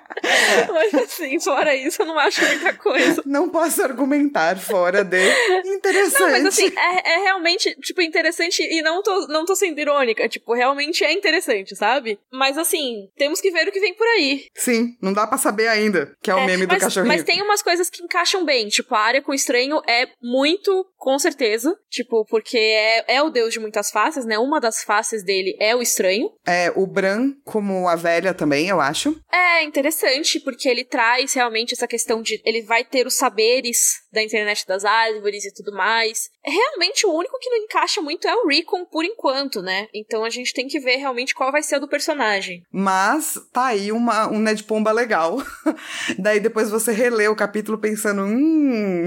[0.73, 3.23] Mas assim, fora isso, eu não acho muita coisa.
[3.27, 5.19] Não posso argumentar fora de
[5.67, 6.15] interessante.
[6.25, 10.29] Não, mas assim, é, é realmente, tipo, interessante e não tô, não tô sendo irônica.
[10.29, 12.19] Tipo, realmente é interessante, sabe?
[12.33, 14.47] Mas assim, temos que ver o que vem por aí.
[14.55, 17.13] Sim, não dá pra saber ainda, que é o É, meme do mas, cachorrinho.
[17.13, 18.69] mas tem umas coisas que encaixam bem.
[18.69, 21.77] Tipo, a área com o estranho é muito, com certeza.
[21.91, 24.39] Tipo, porque é, é o deus de muitas faces, né?
[24.39, 26.31] Uma das faces dele é o estranho.
[26.47, 29.19] É, o Bran, como a velha também, eu acho.
[29.33, 32.41] É interessante, porque ele traz realmente essa questão de.
[32.45, 36.31] Ele vai ter os saberes da internet das árvores e tudo mais.
[36.45, 39.89] Realmente, o único que não encaixa muito é o Recon por enquanto, né?
[39.95, 42.63] Então a gente tem que ver realmente qual vai ser o do personagem.
[42.73, 45.39] Mas tá aí uma, um Ned Pomba legal.
[46.19, 49.07] Daí depois você relê o capítulo pensando, hum,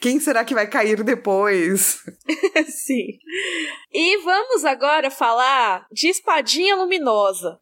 [0.00, 2.02] quem será que vai cair depois?
[2.68, 3.18] Sim.
[3.92, 7.01] E vamos agora falar de espadinha luminosa.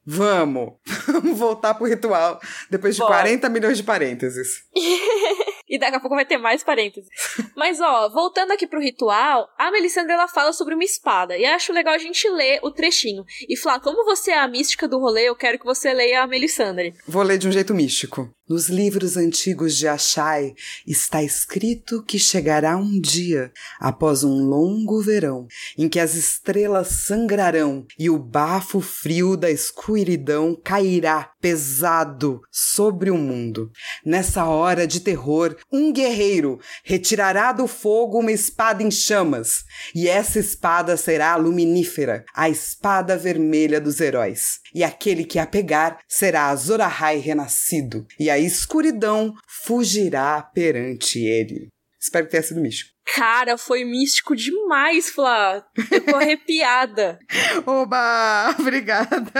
[0.05, 0.74] Vamos,
[1.07, 3.14] vamos voltar pro ritual depois de Bora.
[3.14, 4.64] 40 milhões de parênteses.
[5.70, 7.09] E daqui a pouco vai ter mais parênteses.
[7.57, 11.38] Mas, ó, voltando aqui pro ritual, a Melisandre ela fala sobre uma espada.
[11.38, 13.24] E acho legal a gente ler o trechinho.
[13.49, 16.26] E falar, como você é a mística do rolê, eu quero que você leia a
[16.26, 16.95] Melisandre.
[17.07, 18.28] Vou ler de um jeito místico.
[18.51, 25.46] Nos livros antigos de Achai está escrito que chegará um dia, após um longo verão,
[25.78, 33.16] em que as estrelas sangrarão e o bafo frio da escuridão cairá pesado sobre o
[33.16, 33.70] mundo.
[34.05, 40.40] Nessa hora de terror, um guerreiro retirará do fogo uma espada em chamas, e essa
[40.40, 44.59] espada será luminífera, a espada vermelha dos heróis.
[44.74, 51.68] E aquele que a pegar será Azor Ahai renascido, e a escuridão fugirá perante ele.
[52.01, 52.91] Espero que tenha sido místico.
[53.14, 55.64] Cara, foi místico demais, Flá.
[55.90, 57.18] Eu tô arrepiada.
[57.66, 58.54] Oba!
[58.58, 59.32] Obrigada.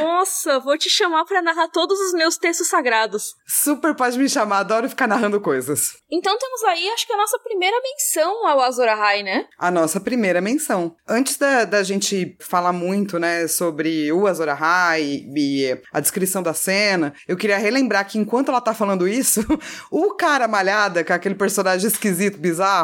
[0.00, 3.34] Nossa, vou te chamar para narrar todos os meus textos sagrados.
[3.46, 5.98] Super pode me chamar, adoro ficar narrando coisas.
[6.10, 9.46] Então temos aí, acho que a nossa primeira menção ao Azor Ahai, né?
[9.58, 10.96] A nossa primeira menção.
[11.06, 16.54] Antes da, da gente falar muito, né, sobre o Azor Ahai e a descrição da
[16.54, 19.44] cena, eu queria relembrar que enquanto ela tá falando isso,
[19.90, 22.77] o cara malhada, com aquele personagem esquisito, bizarro,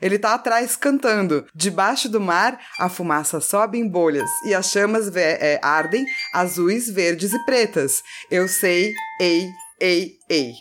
[0.00, 1.46] ele tá atrás cantando.
[1.54, 7.32] Debaixo do mar, a fumaça sobe em bolhas e as chamas é, ardem azuis, verdes
[7.32, 8.02] e pretas.
[8.30, 9.48] Eu sei, ei,
[9.80, 10.52] ei, ei.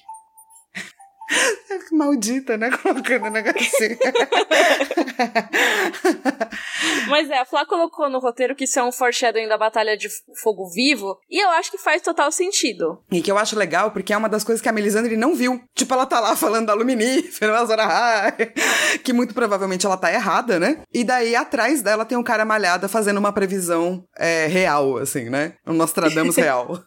[1.91, 2.69] Maldita, né?
[2.77, 3.97] Colocando o negocinho.
[7.10, 10.07] Mas é, a Flá colocou no roteiro que isso é um foreshadowing da Batalha de
[10.41, 13.01] Fogo Vivo, e eu acho que faz total sentido.
[13.12, 15.62] E que eu acho legal, porque é uma das coisas que a Melisandre não viu.
[15.76, 18.53] Tipo, ela tá lá falando da Luminífera, da Zora High,
[19.03, 20.82] que muito provavelmente ela tá errada, né?
[20.93, 25.53] E daí, atrás dela, tem um cara malhada fazendo uma previsão é, real, assim, né?
[25.66, 26.84] Um Nostradamus real.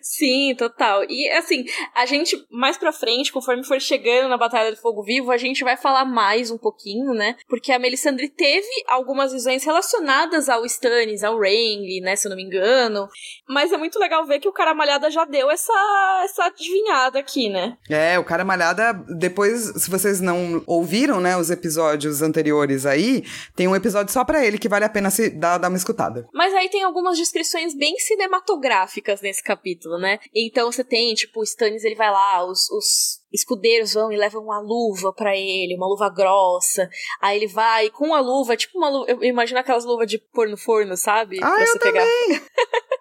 [0.00, 1.04] Sim, total.
[1.08, 5.30] E, assim, a gente, mais pra frente, conforme for chegando na Batalha de Fogo Vivo,
[5.30, 7.36] a gente vai falar mais um pouquinho, né?
[7.48, 12.16] Porque a Melisandre teve algumas visões relacionadas ao Stannis, ao Renly, né?
[12.16, 13.08] Se eu não me engano.
[13.48, 17.48] Mas é muito legal ver que o cara malhada já deu essa, essa adivinhada aqui,
[17.48, 17.76] né?
[17.88, 23.24] É, o cara malhada, depois, se vocês não ouviram, né, os episódios anteriores aí,
[23.54, 26.26] tem um episódio só para ele que vale a pena se dar, dar uma escutada.
[26.32, 30.18] Mas aí tem algumas descrições bem cinematográficas nesse capítulo, né?
[30.34, 34.42] Então você tem, tipo, o Stannis ele vai lá, os, os escudeiros vão e levam
[34.42, 36.88] uma luva para ele, uma luva grossa.
[37.20, 39.10] Aí ele vai com a luva, tipo uma luva.
[39.10, 41.38] Eu imagino aquelas luvas de pôr no forno, sabe?
[41.42, 42.04] Ah, pra eu pegar.
[42.04, 42.42] também!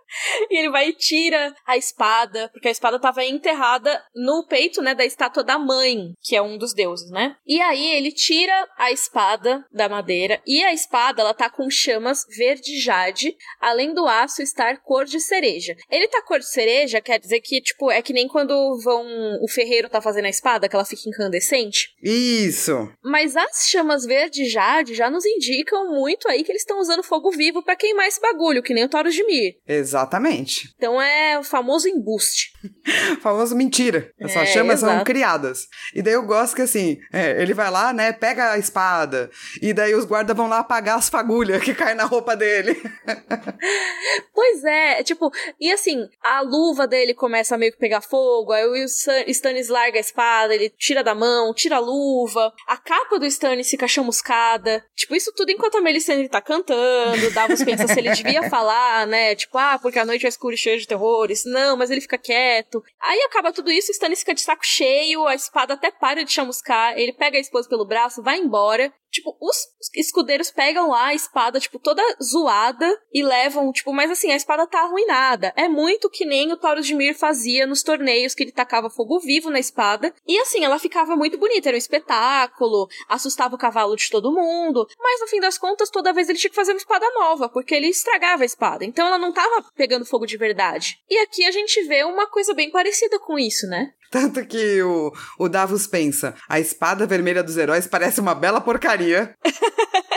[0.49, 4.93] e ele vai e tira a espada, porque a espada estava enterrada no peito, né,
[4.93, 7.35] da estátua da mãe, que é um dos deuses, né?
[7.45, 12.25] E aí ele tira a espada da madeira e a espada ela tá com chamas
[12.37, 15.75] verde jade, além do aço estar cor de cereja.
[15.89, 19.05] Ele tá cor de cereja, quer dizer que tipo é que nem quando vão
[19.41, 21.93] o ferreiro tá fazendo a espada, que ela fica incandescente.
[22.01, 22.91] Isso.
[23.03, 27.31] Mas as chamas verde jade já nos indicam muito aí que eles estão usando fogo
[27.31, 29.55] vivo para queimar esse bagulho, que nem o Taurus de Mir.
[29.67, 30.00] Exato.
[30.01, 30.73] Exatamente.
[30.75, 32.51] Então é o famoso embuste.
[33.21, 34.11] famoso mentira.
[34.19, 34.95] Essas é, chamas exato.
[34.95, 35.67] são criadas.
[35.93, 39.29] E daí eu gosto que assim, é, ele vai lá, né, pega a espada,
[39.61, 42.81] e daí os guardas vão lá apagar as fagulhas que caem na roupa dele.
[44.33, 48.65] pois é, tipo, e assim, a luva dele começa a meio que pegar fogo, aí
[48.65, 48.85] o
[49.27, 53.69] Stannis larga a espada, ele tira da mão, tira a luva, a capa do Stannis
[53.69, 54.83] fica chamuscada.
[54.95, 59.35] Tipo, isso tudo enquanto a Melisandre tá cantando, Davos pensa se ele devia falar, né,
[59.35, 61.43] tipo, ah, porque a noite é escura e cheia de terrores.
[61.45, 62.81] Não, mas ele fica quieto.
[62.99, 66.97] Aí acaba tudo isso, Stannis fica de saco cheio, a espada até para de chamuscar,
[66.97, 68.91] ele pega a esposa pelo braço, vai embora.
[69.11, 74.31] Tipo, os escudeiros pegam lá a espada, tipo, toda zoada e levam, tipo, mas assim,
[74.31, 75.53] a espada tá arruinada.
[75.57, 79.19] É muito que nem o Taurus de Mir fazia nos torneios, que ele tacava fogo
[79.19, 80.13] vivo na espada.
[80.25, 84.87] E assim, ela ficava muito bonita, era um espetáculo, assustava o cavalo de todo mundo.
[84.97, 87.75] Mas no fim das contas, toda vez ele tinha que fazer uma espada nova, porque
[87.75, 88.85] ele estragava a espada.
[88.85, 91.01] Então ela não tava pegando fogo de verdade.
[91.09, 93.93] E aqui a gente vê uma coisa bem parecida com isso, né?
[94.11, 99.33] Tanto que o, o Davos pensa: a espada vermelha dos heróis parece uma bela porcaria.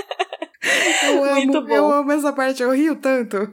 [1.06, 1.74] Eu amo, Muito bom.
[1.74, 3.52] eu amo essa parte, eu rio tanto.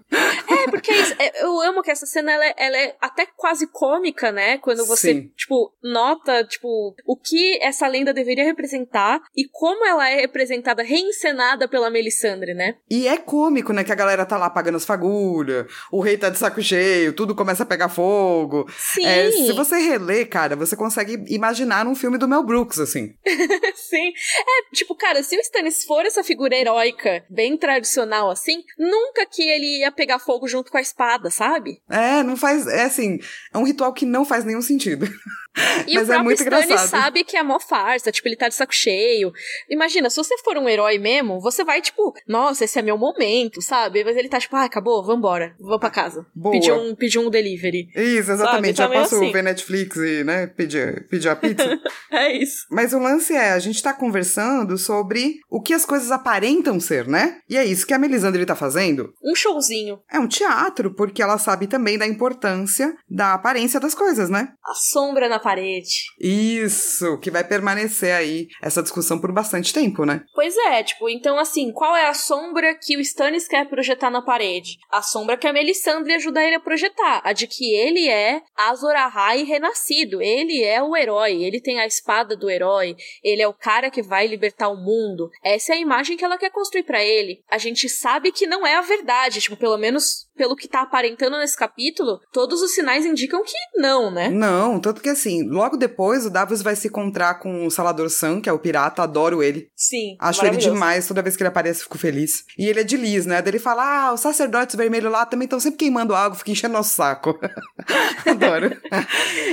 [0.61, 4.31] É, porque é, eu amo que essa cena ela é, ela é, até quase cômica,
[4.31, 4.57] né?
[4.57, 5.31] Quando você, Sim.
[5.35, 11.67] tipo, nota, tipo, o que essa lenda deveria representar e como ela é representada, reencenada
[11.67, 12.75] pela Melisandre, né?
[12.89, 13.83] E é cômico, né?
[13.83, 17.35] Que a galera tá lá apagando as fagulhas, o rei tá de saco cheio, tudo
[17.35, 18.67] começa a pegar fogo.
[18.77, 19.05] Sim.
[19.05, 23.15] É, se você reler, cara, você consegue imaginar um filme do Mel Brooks, assim.
[23.75, 24.07] Sim.
[24.07, 29.43] É, tipo, cara, se o Stannis for essa figura heróica, bem tradicional assim, nunca que
[29.43, 31.81] ele ia pegar fogo junto com a espada, sabe?
[31.89, 32.67] É, não faz.
[32.67, 33.19] É assim,
[33.53, 35.07] é um ritual que não faz nenhum sentido.
[35.87, 36.89] E Mas o próprio é Stannis engraçado.
[36.89, 39.31] sabe que é mó farsa, tipo, ele tá de saco cheio.
[39.69, 43.61] Imagina, se você for um herói mesmo, você vai, tipo, nossa, esse é meu momento,
[43.61, 44.03] sabe?
[44.03, 46.25] Mas ele tá, tipo, ah, acabou, vambora, vou pra casa.
[46.33, 46.53] Boa.
[46.53, 47.89] Pedir um, pedir um delivery.
[47.95, 48.77] Isso, exatamente.
[48.77, 49.31] Tá Já posso assim.
[49.31, 51.79] ver Netflix e, né, pedir, pedir a pizza.
[52.11, 52.65] é isso.
[52.69, 57.07] Mas o lance é, a gente tá conversando sobre o que as coisas aparentam ser,
[57.07, 57.39] né?
[57.49, 59.13] E é isso que a Melisandre tá fazendo.
[59.23, 59.99] Um showzinho.
[60.11, 64.49] É um teatro, porque ela sabe também da importância da aparência das coisas, né?
[64.63, 66.05] A sombra na parede.
[66.19, 70.23] Isso, que vai permanecer aí essa discussão por bastante tempo, né?
[70.33, 74.21] Pois é, tipo, então assim, qual é a sombra que o Stannis quer projetar na
[74.21, 74.77] parede?
[74.89, 78.95] A sombra que a Melisandre ajuda ele a projetar, a de que ele é Azor
[78.95, 83.53] Ahai renascido, ele é o herói, ele tem a espada do herói, ele é o
[83.53, 85.29] cara que vai libertar o mundo.
[85.43, 87.43] Essa é a imagem que ela quer construir para ele.
[87.49, 91.37] A gente sabe que não é a verdade, tipo, pelo menos pelo que tá aparentando
[91.37, 94.27] nesse capítulo, todos os sinais indicam que não, né?
[94.27, 98.41] Não, tanto que assim, logo depois o Davos vai se encontrar com o Salador Sam,
[98.41, 99.69] que é o pirata, adoro ele.
[99.75, 100.17] Sim.
[100.19, 102.43] Acho ele demais, toda vez que ele aparece fico feliz.
[102.57, 103.39] E ele é de Liz, né?
[103.39, 106.73] Daí ele fala: ah, os sacerdotes vermelhos lá também estão sempre queimando algo, fica enchendo
[106.73, 107.39] nosso saco.
[108.25, 108.75] adoro.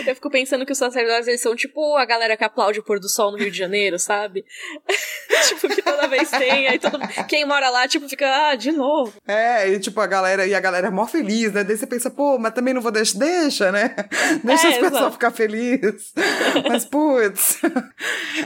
[0.06, 2.98] Eu fico pensando que os sacerdotes eles são tipo a galera que aplaude o pôr
[2.98, 4.42] do sol no Rio de Janeiro, sabe?
[5.48, 9.12] tipo, que toda vez tem, aí todo quem mora lá, tipo, fica, ah, de novo.
[9.26, 11.64] É, e tipo, a galera, e a galera é mó feliz, né?
[11.64, 13.94] Daí você pensa, pô, mas também não vou deixar, deixa, né?
[14.44, 16.12] Deixa é, as pessoas ficar felizes.
[16.68, 17.58] mas, putz.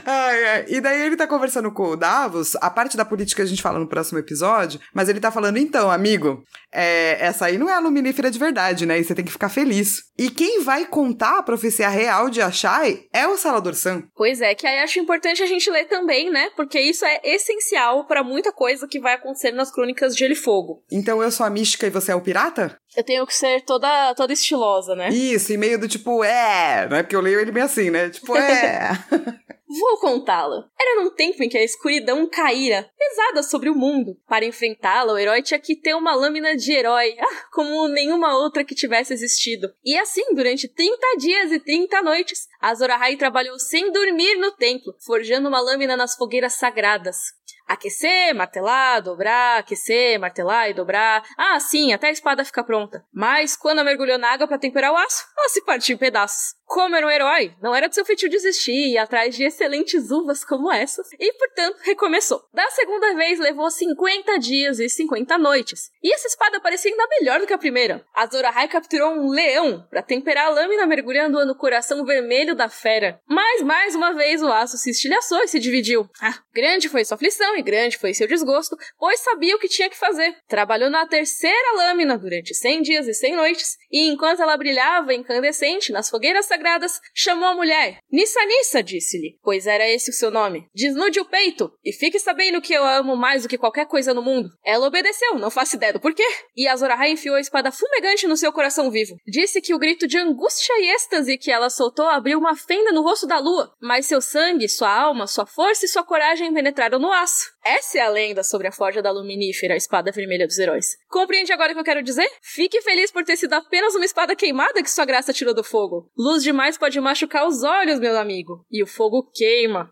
[0.04, 0.64] ai, ai.
[0.68, 3.78] E daí ele tá conversando com o Davos, a parte da política a gente fala
[3.78, 7.78] no próximo episódio, mas ele tá falando, então, amigo, é, essa aí não é a
[7.78, 8.98] luminífera de verdade, né?
[8.98, 10.04] E você tem que ficar feliz.
[10.18, 14.04] E quem vai contar a profecia real de Achai é o Salador Sam.
[14.14, 16.50] Pois é, que aí acho importante a gente ler também, né?
[16.56, 20.36] Porque isso é essencial para muita coisa que vai acontecer nas crônicas de Gelo e
[20.36, 20.82] Fogo.
[20.90, 22.78] Então eu sou a mística e você é o pirata?
[22.96, 25.08] Eu tenho que ser toda, toda estilosa, né?
[25.08, 28.10] Isso, e meio do tipo, é, não é porque eu leio ele bem assim, né?
[28.10, 28.90] Tipo, é.
[29.80, 30.68] Vou contá-la.
[30.78, 34.18] Era num tempo em que a escuridão caíra, pesada sobre o mundo.
[34.28, 38.64] Para enfrentá-la, o herói tinha que ter uma lâmina de herói, ah, como nenhuma outra
[38.64, 39.72] que tivesse existido.
[39.82, 44.94] E assim, durante 30 dias e 30 noites, Azor Ahai trabalhou sem dormir no templo,
[45.06, 47.32] forjando uma lâmina nas fogueiras sagradas
[47.66, 51.22] aquecer, martelar, dobrar, aquecer, martelar e dobrar.
[51.36, 53.04] Ah, sim, até a espada ficar pronta.
[53.12, 56.54] Mas quando mergulhou na água para temperar o aço, ela se partiu em pedaços.
[56.72, 60.10] Como era um herói, não era do seu feitio desistir e ir atrás de excelentes
[60.10, 62.42] uvas como essas, e portanto recomeçou.
[62.50, 67.40] Da segunda vez levou 50 dias e 50 noites, e essa espada parecia ainda melhor
[67.40, 68.02] do que a primeira.
[68.14, 73.20] Azor Ahai capturou um leão para temperar a lâmina mergulhando no coração vermelho da fera.
[73.28, 76.08] Mas mais uma vez o aço se estilhaçou e se dividiu.
[76.22, 79.90] Ah, grande foi sua aflição e grande foi seu desgosto, pois sabia o que tinha
[79.90, 80.34] que fazer.
[80.48, 85.92] Trabalhou na terceira lâmina durante 100 dias e 100 noites, e enquanto ela brilhava incandescente
[85.92, 87.98] nas fogueiras sagradas, sagradas, chamou a mulher.
[88.10, 90.68] Nissa Nissa, disse-lhe, pois era esse o seu nome.
[90.72, 94.22] Desnude o peito e fique sabendo que eu amo mais do que qualquer coisa no
[94.22, 94.48] mundo.
[94.64, 96.24] Ela obedeceu, não faço ideia do porquê.
[96.56, 99.16] E Azor Ahai enfiou a espada fumegante no seu coração vivo.
[99.26, 103.02] Disse que o grito de angústia e êxtase que ela soltou abriu uma fenda no
[103.02, 107.12] rosto da lua, mas seu sangue, sua alma, sua força e sua coragem penetraram no
[107.12, 107.51] aço.
[107.64, 110.96] Essa é a lenda sobre a forja da luminífera, a espada vermelha dos heróis.
[111.08, 112.28] Compreende agora o que eu quero dizer?
[112.42, 116.10] Fique feliz por ter sido apenas uma espada queimada que sua graça tirou do fogo.
[116.16, 118.64] Luz demais pode machucar os olhos, meu amigo.
[118.70, 119.88] E o fogo queima.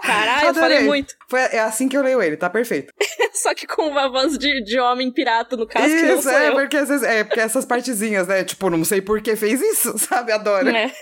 [0.00, 1.14] Caralho, eu falei muito.
[1.28, 2.92] Foi, é assim que eu leio ele, tá perfeito.
[3.32, 6.32] Só que com uma voz de, de homem pirata, no caso, isso, que não sou
[6.32, 6.52] é, eu.
[6.54, 8.44] Porque, às vezes, é, porque essas partezinhas, né?
[8.44, 10.32] Tipo, não sei por que fez isso, sabe?
[10.32, 10.68] Adoro.
[10.68, 10.92] É.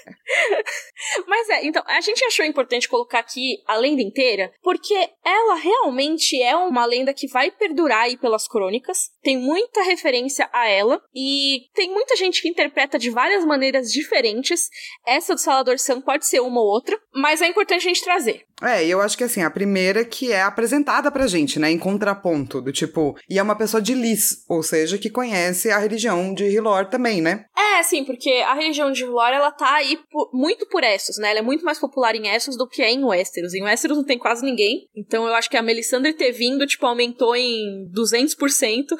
[1.26, 4.94] Mas é, então, a gente achou importante colocar aqui a lenda inteira, porque
[5.24, 9.10] ela realmente é uma lenda que vai perdurar aí pelas crônicas.
[9.22, 14.68] Tem muita referência a ela, e tem muita gente que interpreta de várias maneiras diferentes.
[15.06, 18.44] Essa do Salador Sam pode ser uma ou outra, mas é importante a gente trazer.
[18.62, 22.60] É, eu acho que assim, a primeira que é apresentada pra gente, né, em contraponto,
[22.60, 26.44] do tipo, e é uma pessoa de Lis, ou seja, que conhece a religião de
[26.44, 27.44] Hilor também, né?
[27.56, 31.30] É, sim, porque a religião de Hilor, ela tá aí por, muito por Essos, né?
[31.30, 33.54] Ela é muito mais popular em Essos do que é em Westeros.
[33.54, 36.86] Em Westeros não tem quase ninguém, então eu acho que a Melisandre ter vindo, tipo,
[36.86, 38.96] aumentou em 200%.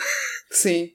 [0.51, 0.91] Sim.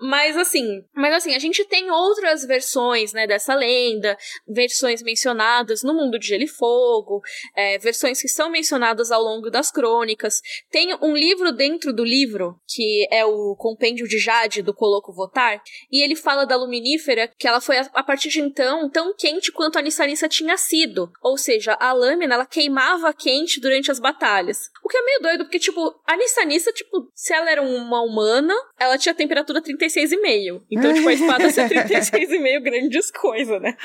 [0.00, 4.16] Mas assim, mas assim, a gente tem outras versões, né, dessa lenda,
[4.48, 7.20] versões mencionadas no mundo de Gelo e Fogo,
[7.56, 10.40] é, versões que são mencionadas ao longo das crônicas.
[10.70, 15.62] Tem um livro dentro do livro, que é o Compêndio de Jade, do Coloco Votar,
[15.90, 19.78] e ele fala da luminífera, que ela foi, a partir de então, tão quente quanto
[19.78, 21.10] a Nissanissa tinha sido.
[21.22, 24.70] Ou seja, a lâmina, ela queimava quente durante as batalhas.
[24.84, 28.54] O que é meio doido, porque, tipo, a Nissanissa, tipo, se ela era uma humana,
[28.78, 30.62] ela tinha temperatura 36,5.
[30.70, 33.76] Então, tipo, a espada ser 36,5 grandes coisas, né?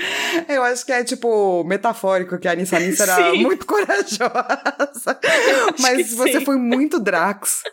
[0.47, 3.43] Eu acho que é, tipo, metafórico que a Nissa Nissa era sim.
[3.43, 5.19] muito corajosa.
[5.79, 6.45] Mas você sim.
[6.45, 7.63] foi muito Drax.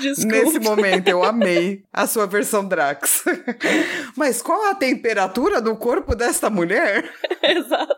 [0.00, 0.36] Desculpa.
[0.36, 3.24] Nesse momento, eu amei a sua versão Drax.
[4.16, 7.08] Mas qual a temperatura do corpo desta mulher?
[7.42, 7.94] Exato.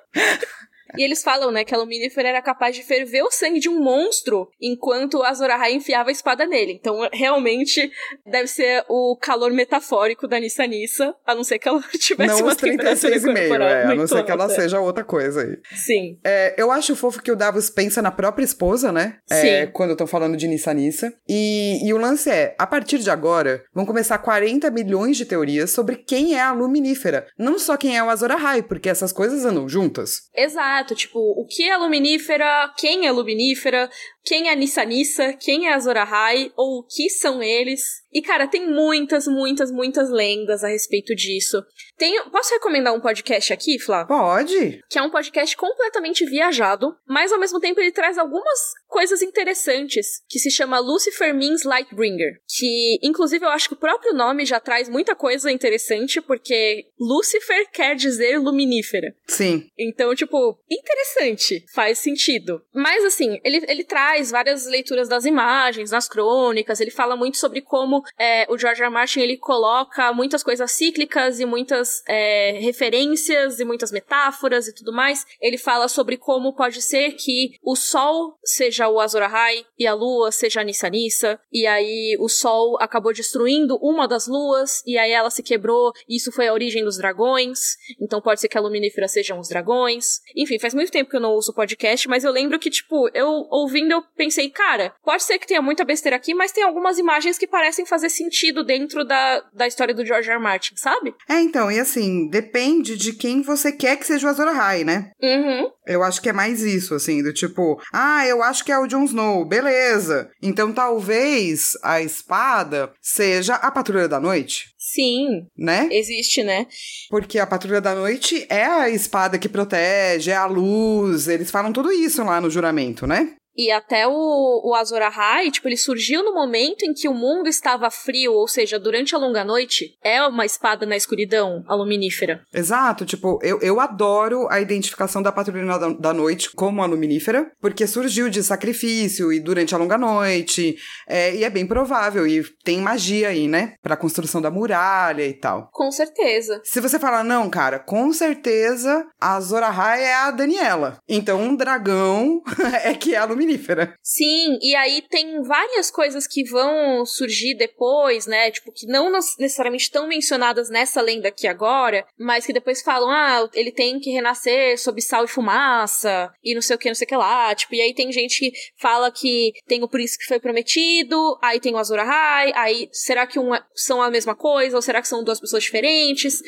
[0.96, 3.80] E eles falam, né, que a Luminífera era capaz de ferver o sangue de um
[3.80, 6.72] monstro enquanto a Azor Ahai enfiava a espada nele.
[6.72, 7.90] Então, realmente,
[8.26, 12.46] deve ser o calor metafórico da Nissa Nissa, a não ser que ela tivesse não
[12.46, 15.58] uma os 36,5, é, a não ser que ela seja outra coisa aí.
[15.74, 16.18] Sim.
[16.24, 19.18] É, eu acho fofo que o Davos pensa na própria esposa, né?
[19.30, 19.48] Sim.
[19.48, 21.12] É, quando estão falando de Nissa Nissa.
[21.28, 25.70] E, e o lance é, a partir de agora, vão começar 40 milhões de teorias
[25.70, 27.26] sobre quem é a Luminífera.
[27.38, 30.22] Não só quem é o Azor Ahai, porque essas coisas andam juntas.
[30.34, 33.90] Exato, tipo, o que é luminífera, quem é luminífera,
[34.24, 38.00] quem é Nissa Nissa, quem é Azor Ahai, ou o que são eles.
[38.12, 41.62] E, cara, tem muitas, muitas, muitas lendas a respeito disso.
[41.96, 44.04] Tem, posso recomendar um podcast aqui, Flá?
[44.04, 44.82] Pode.
[44.90, 48.58] Que é um podcast completamente viajado, mas ao mesmo tempo ele traz algumas
[48.88, 52.40] coisas interessantes, que se chama Lucifer Means Lightbringer.
[52.48, 57.70] Que, inclusive, eu acho que o próprio nome já traz muita coisa interessante, porque Lucifer
[57.70, 59.14] quer dizer luminífera.
[59.28, 59.68] Sim.
[59.78, 62.60] Então, tipo, interessante, faz sentido.
[62.74, 67.60] Mas, assim, ele, ele traz várias leituras das imagens, nas crônicas, ele fala muito sobre
[67.60, 68.90] como é, o George R.
[68.90, 74.92] Martin, ele coloca muitas coisas cíclicas e muitas é, referências e muitas metáforas e tudo
[74.92, 75.24] mais.
[75.40, 79.94] Ele fala sobre como pode ser que o Sol seja o Azor Ahai e a
[79.94, 84.98] Lua seja a Nissa Nissa, e aí o Sol acabou destruindo uma das luas, e
[84.98, 88.58] aí ela se quebrou, e isso foi a origem dos dragões, então pode ser que
[88.58, 90.20] a Luminífera sejam os dragões.
[90.36, 93.46] Enfim, faz muito tempo que eu não ouço podcast, mas eu lembro que, tipo, eu
[93.50, 97.38] ouvindo eu pensei, cara, pode ser que tenha muita besteira aqui, mas tem algumas imagens
[97.38, 100.36] que parecem fazer sentido dentro da, da história do George R.
[100.36, 100.42] R.
[100.42, 101.14] Martin, sabe?
[101.28, 105.10] É, então, e assim, depende de quem você quer que seja o Azor Ahai, né?
[105.22, 105.70] Uhum.
[105.86, 108.86] Eu acho que é mais isso, assim, do tipo, ah, eu acho que é o
[108.86, 110.30] Jon Snow, beleza.
[110.40, 115.88] Então talvez a espada seja a Patrulha da Noite, Sim, né?
[115.90, 116.66] existe, né?
[117.08, 121.72] Porque a Patrulha da Noite é a espada que protege, é a luz, eles falam
[121.72, 123.34] tudo isso lá no juramento, né?
[123.60, 127.46] E até o, o Azor Ahai, tipo, ele surgiu no momento em que o mundo
[127.46, 129.98] estava frio, ou seja, durante a longa noite.
[130.02, 132.40] É uma espada na escuridão, a luminífera.
[132.54, 137.52] Exato, tipo, eu, eu adoro a identificação da Patrulha da, da Noite como a luminífera,
[137.60, 142.42] porque surgiu de sacrifício e durante a longa noite, é, e é bem provável, e
[142.64, 143.74] tem magia aí, né?
[143.82, 145.68] Pra construção da muralha e tal.
[145.70, 146.62] Com certeza.
[146.64, 150.96] Se você falar, não, cara, com certeza a Azor Ahai é a Daniela.
[151.06, 152.40] Então um dragão
[152.84, 153.94] é que é a luminífera.
[154.02, 158.50] Sim, e aí tem várias coisas que vão surgir depois, né?
[158.50, 163.48] Tipo, que não necessariamente estão mencionadas nessa lenda aqui agora, mas que depois falam, ah,
[163.54, 167.04] ele tem que renascer sob sal e fumaça, e não sei o que, não sei
[167.04, 167.54] o que lá.
[167.54, 171.60] Tipo, e aí tem gente que fala que tem o príncipe que foi prometido, aí
[171.60, 175.00] tem o Azor Ahai, aí será que um é- são a mesma coisa, ou será
[175.00, 176.40] que são duas pessoas diferentes?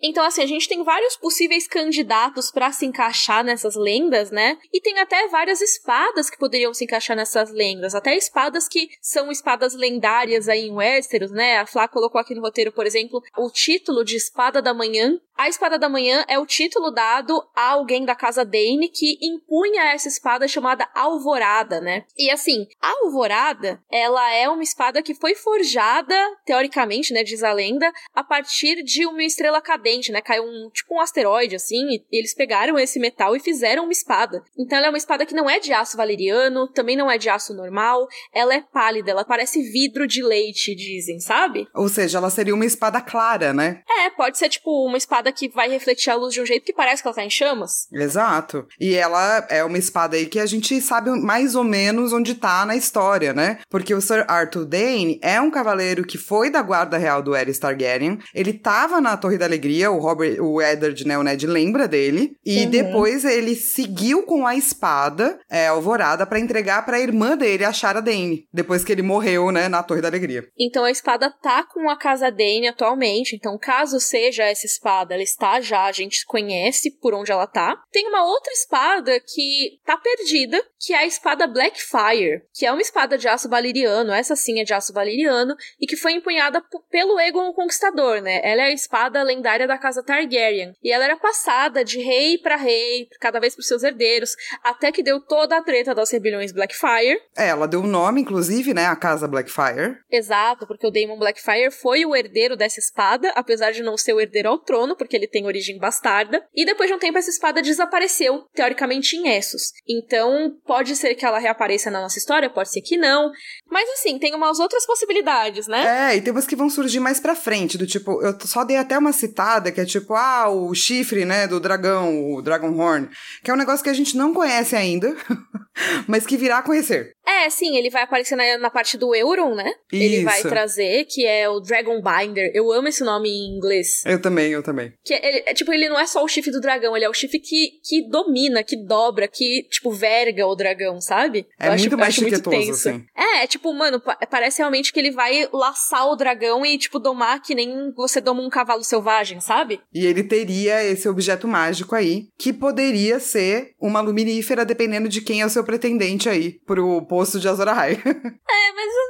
[0.00, 4.58] Então, assim, a gente tem vários possíveis candidatos pra se encaixar nessas lendas, né?
[4.72, 7.94] E tem até várias espadas que poderiam se encaixar nessas lendas.
[7.94, 11.58] Até espadas que são espadas lendárias aí em Westeros, né?
[11.58, 15.20] A Flá colocou aqui no roteiro, por exemplo, o título de Espada da Manhã.
[15.42, 19.92] A Espada da Manhã é o título dado a alguém da casa Dane que impunha
[19.92, 22.04] essa espada chamada Alvorada, né?
[22.16, 26.14] E assim, a Alvorada, ela é uma espada que foi forjada,
[26.46, 30.20] teoricamente, né, diz a lenda, a partir de uma estrela cadente, né?
[30.20, 34.44] Caiu um, tipo um asteroide, assim, e eles pegaram esse metal e fizeram uma espada.
[34.56, 37.28] Então ela é uma espada que não é de aço valeriano, também não é de
[37.28, 41.66] aço normal, ela é pálida, ela parece vidro de leite, dizem, sabe?
[41.74, 43.82] Ou seja, ela seria uma espada clara, né?
[43.90, 46.72] É, pode ser tipo uma espada que vai refletir a luz de um jeito que
[46.72, 47.86] parece que ela tá em chamas.
[47.92, 48.66] Exato.
[48.80, 52.64] E ela é uma espada aí que a gente sabe mais ou menos onde tá
[52.66, 53.58] na história, né?
[53.70, 57.58] Porque o Sir Arthur Dane é um cavaleiro que foi da guarda real do Aerys
[57.58, 58.18] Targaryen.
[58.34, 62.36] Ele tava na Torre da Alegria, o Robert, o Eddard, né, o Ned lembra dele.
[62.44, 62.70] E Uhum.
[62.70, 68.02] depois ele seguiu com a espada, é, alvorada, pra entregar pra irmã dele, a Shara
[68.02, 68.46] Dane.
[68.52, 70.46] Depois que ele morreu, né, na Torre da Alegria.
[70.58, 73.36] Então a espada tá com a casa Dane atualmente.
[73.36, 77.80] Então, caso seja essa espada, ela está já, a gente conhece por onde ela tá.
[77.90, 82.80] Tem uma outra espada que tá perdida, que é a espada Blackfire, que é uma
[82.80, 87.18] espada de aço valeriano, essa sim é de aço valeriano, e que foi empunhada pelo
[87.18, 88.40] Aegon o Conquistador, né?
[88.42, 90.74] Ela é a espada lendária da casa Targaryen.
[90.82, 95.02] E ela era passada de rei pra rei, cada vez pros seus herdeiros, até que
[95.02, 97.20] deu toda a treta das rebeliões Blackfire.
[97.36, 99.98] É, ela deu o nome, inclusive, né, a casa Blackfire.
[100.10, 104.20] Exato, porque o Daemon Blackfire foi o herdeiro dessa espada, apesar de não ser o
[104.20, 106.44] herdeiro ao trono, porque ele tem origem bastarda.
[106.54, 109.72] E depois de um tempo, essa espada desapareceu, teoricamente em Essos.
[109.88, 113.30] Então, pode ser que ela reapareça na nossa história, pode ser que não.
[113.70, 116.12] Mas assim, tem umas outras possibilidades, né?
[116.12, 118.76] É, e tem umas que vão surgir mais pra frente, do tipo, eu só dei
[118.76, 123.08] até uma citada que é tipo, ah, o chifre, né, do dragão, o Dragon Horn,
[123.42, 125.14] que é um negócio que a gente não conhece ainda,
[126.06, 127.12] mas que virá a conhecer.
[127.26, 129.72] É, sim, ele vai aparecer na, na parte do Euron, né?
[129.92, 130.02] Isso.
[130.02, 132.50] Ele vai trazer, que é o Dragon Binder.
[132.54, 134.02] Eu amo esse nome em inglês.
[134.04, 134.91] Eu também, eu também.
[135.04, 137.14] Que ele, é, tipo, ele não é só o chifre do dragão, ele é o
[137.14, 141.46] chifre que, que domina, que dobra, que, tipo, verga o dragão, sabe?
[141.58, 142.88] É eu muito acho, mais muito tenso.
[142.88, 143.04] assim.
[143.16, 146.98] É, é tipo, mano, pa- parece realmente que ele vai laçar o dragão e, tipo,
[146.98, 149.80] domar que nem você doma um cavalo selvagem, sabe?
[149.92, 155.40] E ele teria esse objeto mágico aí, que poderia ser uma luminífera, dependendo de quem
[155.40, 157.92] é o seu pretendente aí pro posto de Azor Ahai.
[158.52, 159.02] É, mas eu-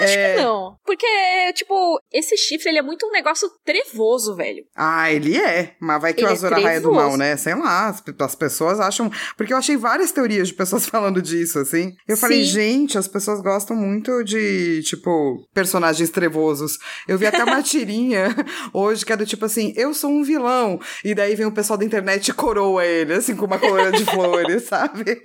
[0.00, 0.34] eu acho É.
[0.36, 0.76] que não.
[0.86, 1.06] Porque,
[1.54, 4.64] tipo, esse chifre, ele é muito um negócio trevoso, velho.
[4.74, 5.74] ah, ele é.
[5.80, 6.92] Mas vai que Ele o é Azor é do trevoso.
[6.94, 7.36] mal, né?
[7.36, 9.10] Sei lá, as, as pessoas acham...
[9.36, 11.92] Porque eu achei várias teorias de pessoas falando disso, assim.
[12.06, 12.50] Eu falei, Sim.
[12.50, 16.78] gente, as pessoas gostam muito de, tipo, personagens trevosos.
[17.08, 18.34] Eu vi até uma tirinha
[18.72, 20.78] hoje que é do tipo assim, eu sou um vilão.
[21.04, 24.04] E daí vem o pessoal da internet e coroa ele, assim, com uma coroa de
[24.06, 25.20] flores, sabe?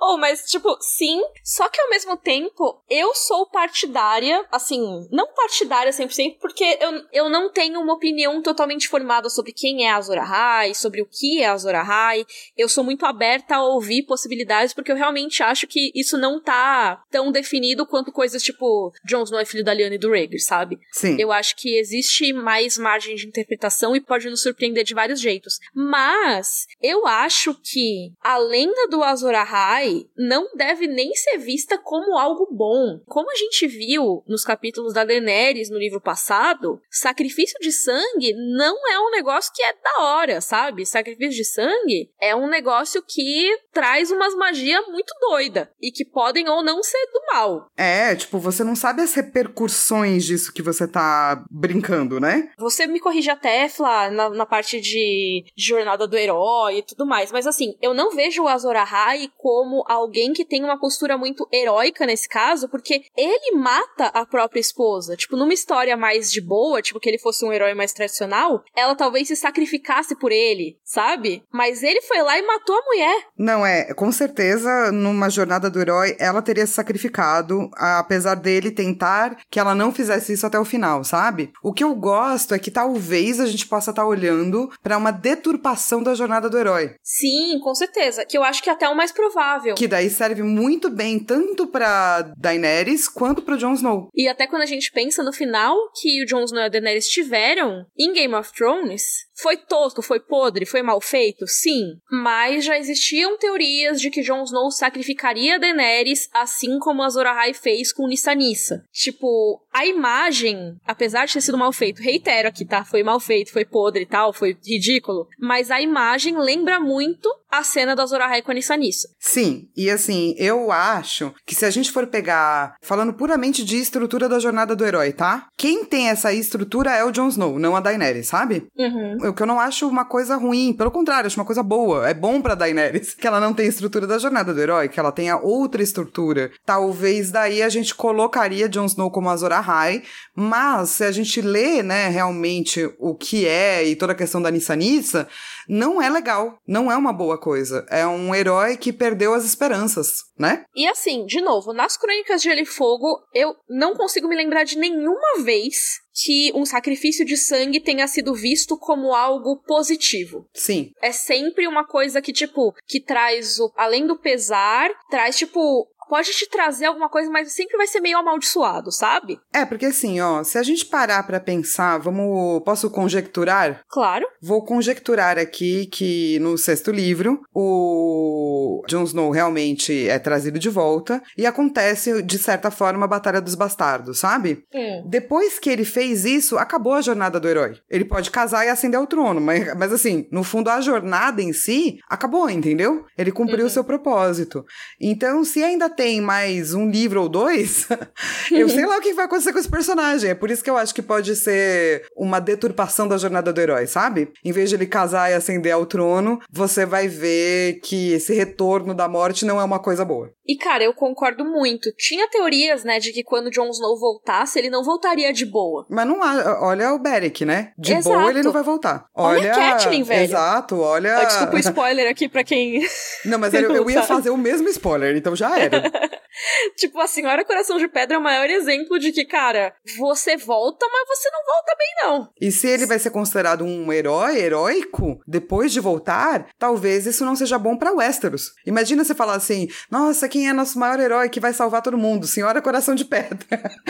[0.00, 1.20] Oh, mas, tipo, sim.
[1.42, 7.30] Só que ao mesmo tempo, eu sou partidária, assim, não partidária 100%, porque eu, eu
[7.30, 11.40] não tenho uma opinião totalmente formada sobre quem é a Azor Ahai, sobre o que
[11.40, 12.26] é a Azor Ahai.
[12.56, 17.02] Eu sou muito aberta a ouvir possibilidades, porque eu realmente acho que isso não tá
[17.10, 20.78] tão definido quanto coisas tipo Jon Snow é filho da Lyanna e do Rhaegar, sabe?
[20.92, 21.16] Sim.
[21.18, 25.58] Eu acho que existe mais margem de interpretação e pode nos surpreender de vários jeitos.
[25.74, 32.18] Mas eu acho que a lenda do Azor Ahai não deve nem ser vista como
[32.18, 33.00] algo bom.
[33.06, 38.74] Como a gente viu nos capítulos da Daenerys no livro passado, sacrifício de sangue não
[38.90, 40.84] é um negócio que é da hora, sabe?
[40.84, 46.48] Sacrifício de sangue é um negócio que traz umas magias muito doida e que podem
[46.48, 47.70] ou não ser do mal.
[47.76, 52.50] É, tipo, você não sabe as repercussões disso que você tá brincando, né?
[52.58, 57.06] Você me corrige até, Flá, na, na parte de, de jornada do herói e tudo
[57.06, 57.30] mais.
[57.30, 61.46] Mas assim, eu não vejo o Azor Ahai como alguém que tem uma postura muito
[61.52, 65.16] heróica nesse caso, porque ele mata a própria esposa.
[65.16, 68.94] Tipo, numa história mais de boa, tipo, que ele fosse um herói mais tradicional, ela
[68.94, 71.42] talvez se sacrificasse por ele, sabe?
[71.52, 73.26] Mas ele foi lá e matou a mulher.
[73.38, 79.36] Não, é, com certeza, numa jornada do herói, ela teria se sacrificado, apesar dele tentar
[79.50, 81.52] que ela não fizesse isso até o final, sabe?
[81.62, 86.02] O que eu gosto é que talvez a gente possa estar olhando pra uma deturpação
[86.02, 86.94] da jornada do herói.
[87.02, 88.24] Sim, com certeza.
[88.24, 89.74] Que eu acho que é até o mais provável.
[89.74, 94.08] Que daí serve muito bem tanto pra Daenerys quanto pro Jon Snow.
[94.14, 97.08] E até quando a gente pensa no final que o Jon Snow e a Daenerys
[97.08, 101.96] tiveram em Game of Thrones, foi tosco, foi podre, foi mal feito, sim.
[102.10, 108.08] Mas já existiam teorias de que Jon Snow sacrificaria Daenerys, assim como Azor fez com
[108.08, 108.84] Nissa Nissa.
[108.92, 112.84] Tipo, a imagem, apesar de ter sido mal feito, reitero aqui, tá?
[112.84, 115.26] Foi mal feito, foi podre e tal, foi ridículo.
[115.38, 119.08] Mas a imagem lembra muito a cena do Azor com a Nissa Nissa.
[119.18, 124.28] Sim, e assim, eu acho que se a gente for pegar, falando puramente de estrutura
[124.28, 125.48] da jornada do herói, tá?
[125.56, 128.68] Quem tem essa estrutura é o Jon Snow, não a Daenerys, sabe?
[128.76, 129.29] Uhum.
[129.30, 132.08] O que eu não acho uma coisa ruim, pelo contrário, acho uma coisa boa.
[132.08, 135.12] É bom pra Daenerys que ela não tem estrutura da jornada do herói, que ela
[135.12, 136.50] tenha outra estrutura.
[136.66, 140.02] Talvez daí a gente colocaria Jon Snow como Azor Ahai,
[140.34, 144.50] mas se a gente lê, né, realmente o que é e toda a questão da
[144.50, 145.28] Nissa Nissa,
[145.70, 147.86] não é legal, não é uma boa coisa.
[147.88, 150.64] É um herói que perdeu as esperanças, né?
[150.74, 154.64] E assim, de novo, nas Crônicas de Gelo e Fogo, eu não consigo me lembrar
[154.64, 160.46] de nenhuma vez que um sacrifício de sangue tenha sido visto como algo positivo.
[160.52, 160.90] Sim.
[161.00, 163.72] É sempre uma coisa que, tipo, que traz o.
[163.76, 165.86] Além do pesar, traz, tipo.
[166.10, 169.38] Pode te trazer alguma coisa, mas sempre vai ser meio amaldiçoado, sabe?
[169.54, 172.60] É, porque assim, ó, se a gente parar pra pensar, vamos.
[172.64, 173.82] Posso conjecturar?
[173.88, 174.26] Claro.
[174.42, 181.22] Vou conjecturar aqui que no sexto livro o Jon Snow realmente é trazido de volta
[181.38, 184.64] e acontece de certa forma a Batalha dos Bastardos, sabe?
[184.74, 185.04] Hum.
[185.08, 187.78] Depois que ele fez isso, acabou a jornada do herói.
[187.88, 191.52] Ele pode casar e ascender ao trono, mas, mas assim, no fundo a jornada em
[191.52, 193.04] si acabou, entendeu?
[193.16, 193.68] Ele cumpriu o Uhum.
[193.68, 194.64] seu propósito.
[195.00, 197.86] Então, se ainda tem mais um livro ou dois,
[198.50, 200.30] eu sei lá o que vai acontecer com esse personagem.
[200.30, 203.86] É por isso que eu acho que pode ser uma deturpação da jornada do herói,
[203.86, 204.32] sabe?
[204.42, 208.94] Em vez de ele casar e ascender ao trono, você vai ver que esse retorno
[208.94, 210.32] da morte não é uma coisa boa.
[210.50, 211.92] E, cara, eu concordo muito.
[211.96, 215.86] Tinha teorias, né, de que quando Jon Snow voltasse, ele não voltaria de boa.
[215.88, 216.58] Mas não há.
[216.62, 217.72] Olha o Beric, né?
[217.78, 218.16] De Exato.
[218.16, 219.04] boa ele não vai voltar.
[219.14, 220.24] Olha, olha a Catelyn, velho.
[220.24, 221.20] Exato, olha.
[221.20, 222.84] Oh, desculpa o spoiler aqui pra quem.
[223.24, 225.89] Não, mas eu, eu ia fazer o mesmo spoiler, então já era.
[226.76, 230.86] tipo, a Senhora Coração de Pedra é o maior exemplo de que, cara, você volta,
[230.90, 232.32] mas você não volta bem, não.
[232.40, 237.36] E se ele vai ser considerado um herói, heróico, depois de voltar, talvez isso não
[237.36, 238.52] seja bom para Westeros.
[238.66, 242.26] Imagina você falar assim: nossa, quem é nosso maior herói que vai salvar todo mundo?
[242.26, 243.38] Senhora Coração de Pedra.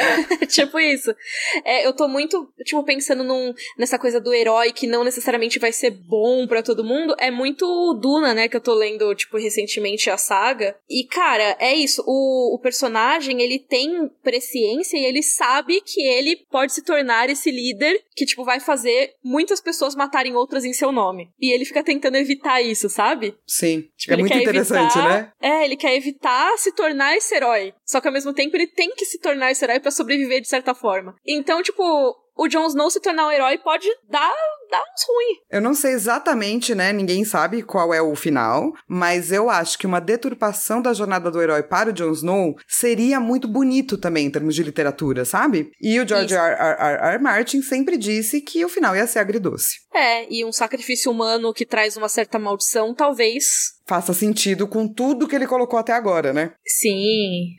[0.48, 1.14] tipo isso.
[1.64, 5.72] É, eu tô muito, tipo, pensando num, nessa coisa do herói que não necessariamente vai
[5.72, 7.14] ser bom para todo mundo.
[7.18, 10.76] É muito Duna, né, que eu tô lendo, tipo, recentemente a saga.
[10.88, 11.89] E, cara, é isso.
[11.98, 17.50] O, o personagem, ele tem presciência e ele sabe que ele pode se tornar esse
[17.50, 21.30] líder que, tipo, vai fazer muitas pessoas matarem outras em seu nome.
[21.40, 23.34] E ele fica tentando evitar isso, sabe?
[23.46, 23.88] Sim.
[23.96, 25.32] Tipo, é muito interessante, evitar, né?
[25.40, 27.72] É, ele quer evitar se tornar esse herói.
[27.84, 30.48] Só que ao mesmo tempo ele tem que se tornar esse herói para sobreviver de
[30.48, 31.14] certa forma.
[31.26, 31.82] Então, tipo,
[32.40, 34.34] o Jon Snow se tornar um herói pode dar,
[34.70, 35.38] dar uns ruins.
[35.50, 36.90] Eu não sei exatamente, né?
[36.90, 41.42] Ninguém sabe qual é o final, mas eu acho que uma deturpação da jornada do
[41.42, 45.70] herói para o Jon Snow seria muito bonito também em termos de literatura, sabe?
[45.78, 46.54] E o George R.
[46.54, 46.76] R.
[46.78, 47.14] R.
[47.14, 47.18] R.
[47.22, 49.80] Martin sempre disse que o final ia ser agridoce.
[49.92, 53.74] É, e um sacrifício humano que traz uma certa maldição, talvez.
[53.86, 56.54] Faça sentido com tudo que ele colocou até agora, né?
[56.64, 57.54] Sim.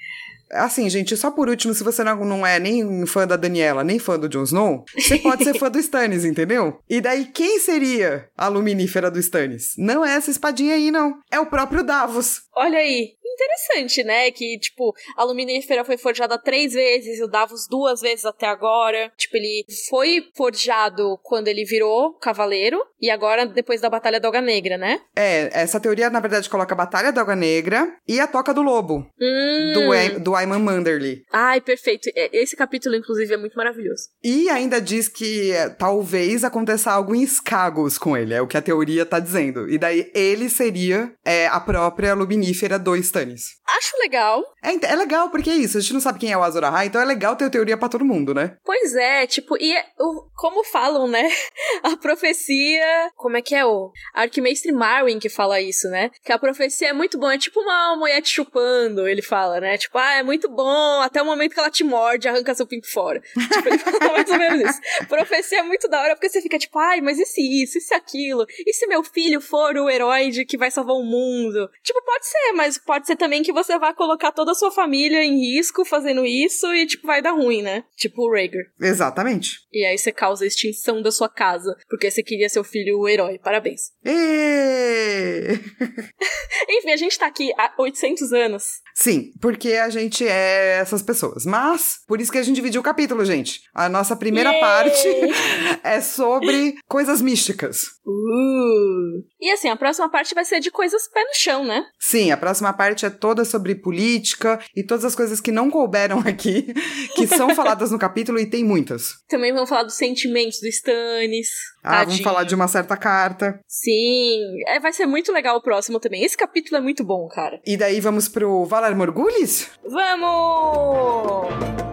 [0.52, 4.00] Assim, gente, só por último, se você não, não é nem fã da Daniela, nem
[4.00, 6.80] fã do Jon Snow, você pode ser fã do Stannis, entendeu?
[6.90, 9.74] E daí, quem seria a luminífera do Stannis?
[9.78, 11.20] Não é essa espadinha aí, não.
[11.32, 12.42] É o próprio Davos.
[12.56, 14.32] Olha aí, interessante, né?
[14.32, 19.12] Que, tipo, a Luminífera foi forjada três vezes e o Davos duas vezes até agora.
[19.18, 24.42] Tipo, ele foi forjado quando ele virou cavaleiro e agora depois da Batalha da Alga
[24.42, 25.00] Negra, né?
[25.16, 28.62] É, essa teoria, na verdade, coloca a Batalha da Alga Negra e a Toca do
[28.62, 29.08] Lobo.
[29.20, 29.74] Hum.
[29.74, 31.24] Do, do Ayman Manderly.
[31.32, 32.10] Ai, perfeito.
[32.16, 34.10] Esse capítulo, inclusive, é muito maravilhoso.
[34.24, 38.58] E ainda diz que é, talvez aconteça algo em Skagos com ele, é o que
[38.58, 39.70] a teoria tá dizendo.
[39.70, 43.62] E daí ele seria é, a própria Luminífera do Stannis.
[43.78, 44.44] Acho legal.
[44.64, 46.88] É, é legal, porque é isso, a gente não sabe quem é o Azor Ahai,
[46.88, 48.58] então é legal ter teoria para todo mundo, né?
[48.64, 51.30] Pois é, tipo, e é, o, como falam, né?
[51.84, 53.12] A profecia.
[53.16, 56.10] Como é que é o Arquimestre Marwin que fala isso, né?
[56.24, 59.78] Que a profecia é muito boa, é tipo uma mulher te chupando, ele fala, né?
[59.78, 62.92] Tipo, ah, é muito bom, até o momento que ela te morde, arranca seu pinto
[62.92, 63.22] fora.
[63.54, 65.08] tipo, ele fala mais ou menos isso.
[65.08, 67.82] Profecia é muito da hora, porque você fica tipo, ai, mas e se isso, e
[67.82, 68.46] se aquilo?
[68.66, 71.70] E se meu filho for o herói de que vai salvar o mundo?
[71.84, 75.24] Tipo, pode ser, mas pode ser também que você vá colocar toda a sua família
[75.24, 77.84] em risco fazendo isso e, tipo, vai dar ruim, né?
[77.96, 78.64] Tipo o Rhaegar.
[78.80, 79.60] Exatamente.
[79.72, 83.08] E aí você causa a extinção da sua casa, porque você queria seu filho o
[83.08, 83.40] herói.
[83.40, 83.92] Parabéns.
[84.06, 85.52] E...
[86.70, 88.64] Enfim, a gente tá aqui há 800 anos.
[88.94, 91.46] Sim, porque a gente é essas pessoas.
[91.46, 93.62] Mas, por isso que a gente dividiu o capítulo, gente.
[93.74, 94.60] A nossa primeira Yay!
[94.60, 95.08] parte
[95.84, 97.84] é sobre coisas místicas.
[98.06, 99.24] Uh.
[99.40, 101.86] E assim, a próxima parte vai ser de coisas pé no chão, né?
[102.00, 106.20] Sim, a próxima parte é toda sobre política e todas as coisas que não couberam
[106.26, 106.74] aqui,
[107.16, 109.22] que são faladas no capítulo e tem muitas.
[109.28, 111.50] Também vamos falar dos sentimentos do Stannis.
[111.84, 112.08] Ah, Tadinho.
[112.08, 113.60] vamos falar de uma certa carta.
[113.68, 116.24] Sim, é, vai ser muito legal o próximo também.
[116.24, 117.60] Esse capítulo é muito bom, cara.
[117.66, 119.70] E daí vamos pro Valar Morgulis?
[119.84, 121.91] Vamos!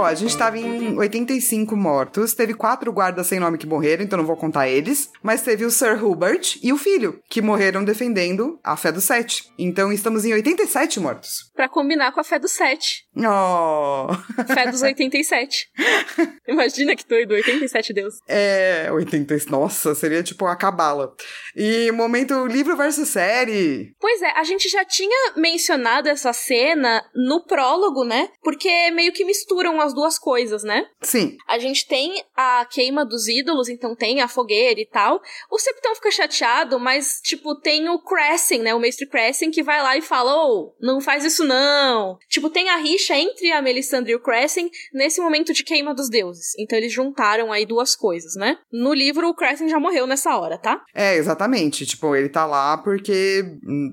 [0.00, 2.32] Ó, a gente tava em 85 mortos.
[2.32, 5.10] Teve quatro guardas sem nome que morreram, então não vou contar eles.
[5.22, 9.52] Mas teve o Sir Hubert e o filho, que morreram defendendo a fé do Sete.
[9.58, 11.50] Então estamos em 87 mortos.
[11.54, 13.04] Pra combinar com a fé do Sete.
[13.14, 14.08] Oh!
[14.54, 15.68] Fé dos 87.
[16.48, 18.14] Imagina que doido, 87 deus.
[18.26, 19.36] É, 80.
[19.48, 21.12] Nossa, seria tipo a cabala.
[21.54, 23.94] E momento livro versus série.
[24.00, 28.28] Pois é, a gente já tinha mencionado essa cena no prólogo, né?
[28.42, 30.86] Porque meio que misturam as duas coisas, né?
[31.02, 31.36] Sim.
[31.48, 35.20] A gente tem a queima dos ídolos, então tem a fogueira e tal.
[35.50, 38.74] O Septão fica chateado, mas, tipo, tem o Cressing, né?
[38.74, 42.18] O mestre Cressing que vai lá e fala: Ô, oh, não faz isso não.
[42.28, 46.08] Tipo, tem a rixa entre a Melisandre e o Cressing nesse momento de queima dos
[46.08, 46.52] deuses.
[46.58, 48.58] Então eles juntaram aí duas coisas, né?
[48.72, 50.82] No livro, o Cressing já morreu nessa hora, tá?
[50.94, 51.86] É, exatamente.
[51.86, 53.44] Tipo, ele tá lá porque.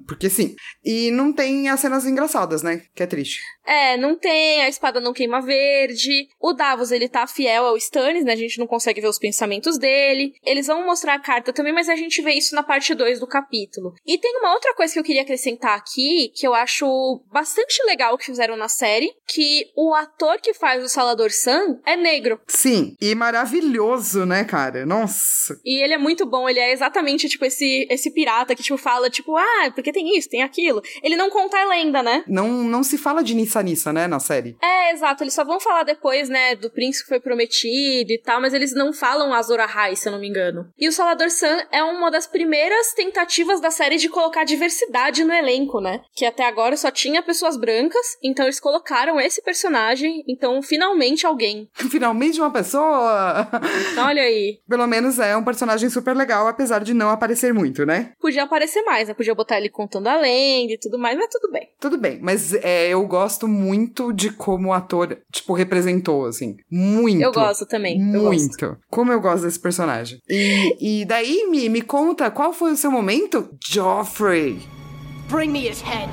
[0.08, 0.56] Porque sim.
[0.84, 2.82] E não tem as cenas engraçadas, né?
[2.96, 3.42] Que é triste.
[3.68, 6.30] É, não tem, a espada não queima verde.
[6.40, 8.32] O Davos, ele tá fiel ao Stannis, né?
[8.32, 10.34] A gente não consegue ver os pensamentos dele.
[10.46, 13.28] Eles vão mostrar a carta também, mas a gente vê isso na parte 2 do
[13.28, 13.94] capítulo.
[14.06, 18.18] E tem uma outra coisa que eu queria acrescentar aqui, que eu acho bastante legal
[18.18, 22.40] que fizeram na série, que o ator que faz o Salador Sam é negro.
[22.48, 24.86] Sim, e maravilhoso, né, cara?
[24.86, 25.60] Nossa.
[25.66, 29.10] E ele é muito bom, ele é exatamente, tipo, esse, esse pirata que, tipo, fala,
[29.10, 30.82] tipo, ah, porque tem isso, tem aquilo.
[31.04, 32.24] Ele não conta a lenda, né?
[32.28, 34.58] Não, não se fala de Nissa Nissa, né, na série.
[34.62, 38.42] É, exato, eles só vão falar depois, né, do príncipe que foi prometido e tal,
[38.42, 40.68] mas eles não falam Azor Ahai, se eu não me engano.
[40.78, 45.34] E o Salador Sam é uma das primeiras tentativas da série de colocar diversidade no
[45.34, 46.02] elenco, né?
[46.16, 51.70] Que até agora só tinha pessoas brancas, então eles colocaram esse personagem, então finalmente alguém.
[51.98, 53.48] Finalmente uma pessoa!
[53.98, 54.60] Olha aí.
[54.68, 58.12] Pelo menos é um personagem super legal, apesar de não aparecer muito, né?
[58.20, 59.14] Podia aparecer mais, né?
[59.14, 61.70] Podia botar ele contando a lenda e tudo mais, mas tudo bem.
[61.80, 66.58] Tudo bem, mas é, eu gosto muito de como o ator, tipo, representou, assim.
[66.70, 67.22] Muito.
[67.22, 68.00] Eu gosto também.
[68.00, 68.16] Muito.
[68.64, 68.78] Eu gosto.
[68.90, 70.20] Como eu gosto desse personagem.
[70.30, 73.50] E, e daí, me, me conta, qual foi o seu momento?
[73.64, 74.77] Joffrey.
[75.30, 76.10] Bring me his head.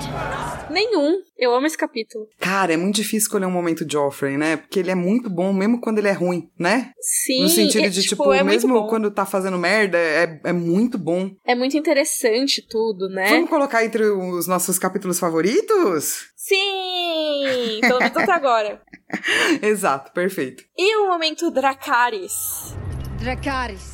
[0.70, 1.22] Nenhum.
[1.38, 2.26] Eu amo esse capítulo.
[2.40, 4.56] Cara, é muito difícil escolher um momento Joffrey, né?
[4.56, 6.90] Porque ele é muito bom, mesmo quando ele é ruim, né?
[7.00, 7.42] Sim.
[7.42, 10.98] No sentido é, de, tipo, tipo, é mesmo quando tá fazendo merda, é, é muito
[10.98, 11.30] bom.
[11.46, 13.28] É muito interessante tudo, né?
[13.28, 16.30] Vamos colocar entre os nossos capítulos favoritos?
[16.36, 17.78] Sim!
[17.86, 18.82] Pelo menos até agora.
[19.62, 20.64] Exato, perfeito.
[20.76, 22.74] E o momento Dracarys?
[23.20, 23.93] Dracarys.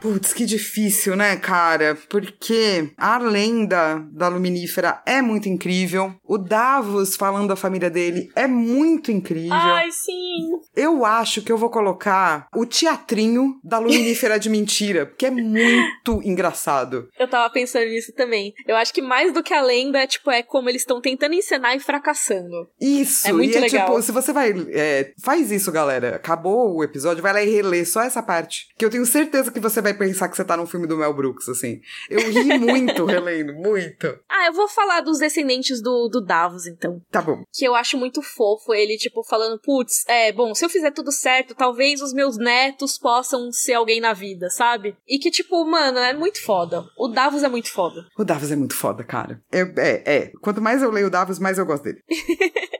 [0.00, 1.98] Putz, que difícil, né, cara?
[2.08, 6.14] Porque a lenda da Luminífera é muito incrível.
[6.24, 9.52] O Davos falando da família dele é muito incrível.
[9.52, 10.47] Ai, sim!
[10.78, 16.22] Eu acho que eu vou colocar o teatrinho da Luminífera de mentira, porque é muito
[16.24, 17.08] engraçado.
[17.18, 18.54] Eu tava pensando nisso também.
[18.66, 21.74] Eu acho que mais do que a lenda, tipo, é como eles estão tentando encenar
[21.74, 22.68] e fracassando.
[22.80, 23.86] Isso, É muito e é legal.
[23.86, 24.52] tipo, se você vai.
[24.70, 26.16] é, faz isso, galera.
[26.16, 28.68] Acabou o episódio, vai lá e relê só essa parte.
[28.76, 31.12] Que eu tenho certeza que você vai pensar que você tá num filme do Mel
[31.14, 31.80] Brooks, assim.
[32.08, 34.06] Eu ri muito relendo, muito.
[34.28, 37.00] Ah, eu vou falar dos descendentes do, do Davos, então.
[37.10, 37.42] Tá bom.
[37.52, 38.72] Que eu acho muito fofo.
[38.72, 42.98] Ele, tipo, falando, putz, é, bom, se eu fizer tudo certo, talvez os meus netos
[42.98, 44.94] possam ser alguém na vida, sabe?
[45.08, 46.84] E que, tipo, mano, é muito foda.
[46.96, 48.06] O Davos é muito foda.
[48.18, 49.40] O Davos é muito foda, cara.
[49.50, 50.32] Eu- é, é.
[50.42, 52.02] Quanto mais eu leio o Davos, mais eu gosto dele.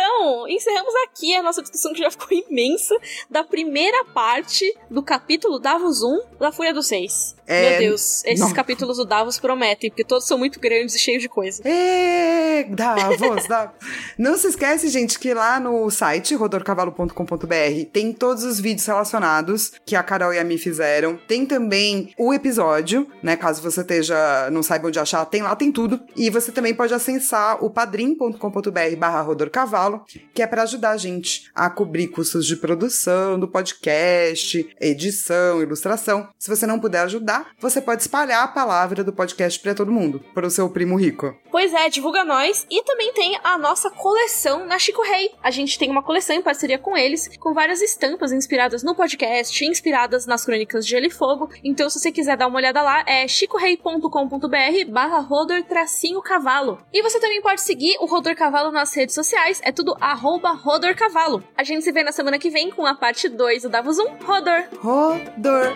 [0.00, 2.96] Então, encerramos aqui a nossa discussão que já ficou imensa
[3.28, 7.36] da primeira parte do capítulo Davos 1 da Fúria dos Seis.
[7.50, 8.52] É, Meu Deus, esses não.
[8.52, 11.60] capítulos do Davos prometem, porque todos são muito grandes e cheios de coisa.
[11.68, 13.74] É, Davos, Davos.
[14.16, 19.96] Não se esquece, gente, que lá no site rodorcavalo.com.br tem todos os vídeos relacionados que
[19.96, 21.18] a Carol e a Mi fizeram.
[21.26, 23.36] Tem também o episódio, né?
[23.36, 26.00] Caso você esteja, não saiba onde achar, tem lá, tem tudo.
[26.14, 29.89] E você também pode acessar o padrim.com.br barra rodorcavalo,
[30.34, 36.28] que é para ajudar a gente a cobrir custos de produção do podcast, edição, ilustração.
[36.38, 40.20] Se você não puder ajudar, você pode espalhar a palavra do podcast para todo mundo,
[40.34, 41.34] para o seu primo rico.
[41.50, 42.66] Pois é, divulga nós.
[42.70, 45.30] E também tem a nossa coleção na Chico Rei.
[45.42, 49.64] A gente tem uma coleção em parceria com eles, com várias estampas inspiradas no podcast,
[49.64, 51.50] inspiradas nas crônicas de Gelo e Fogo.
[51.64, 56.78] Então, se você quiser dar uma olhada lá, é chicorei.com.br barra rodor tracinho cavalo.
[56.92, 60.94] E você também pode seguir o Rodor Cavalo nas redes sociais, é tudo arroba Rodor
[60.94, 61.42] Cavalo.
[61.56, 64.18] A gente se vê na semana que vem com a parte 2 do Davos 1.
[64.22, 64.64] Rodor!
[64.78, 65.74] Rodor!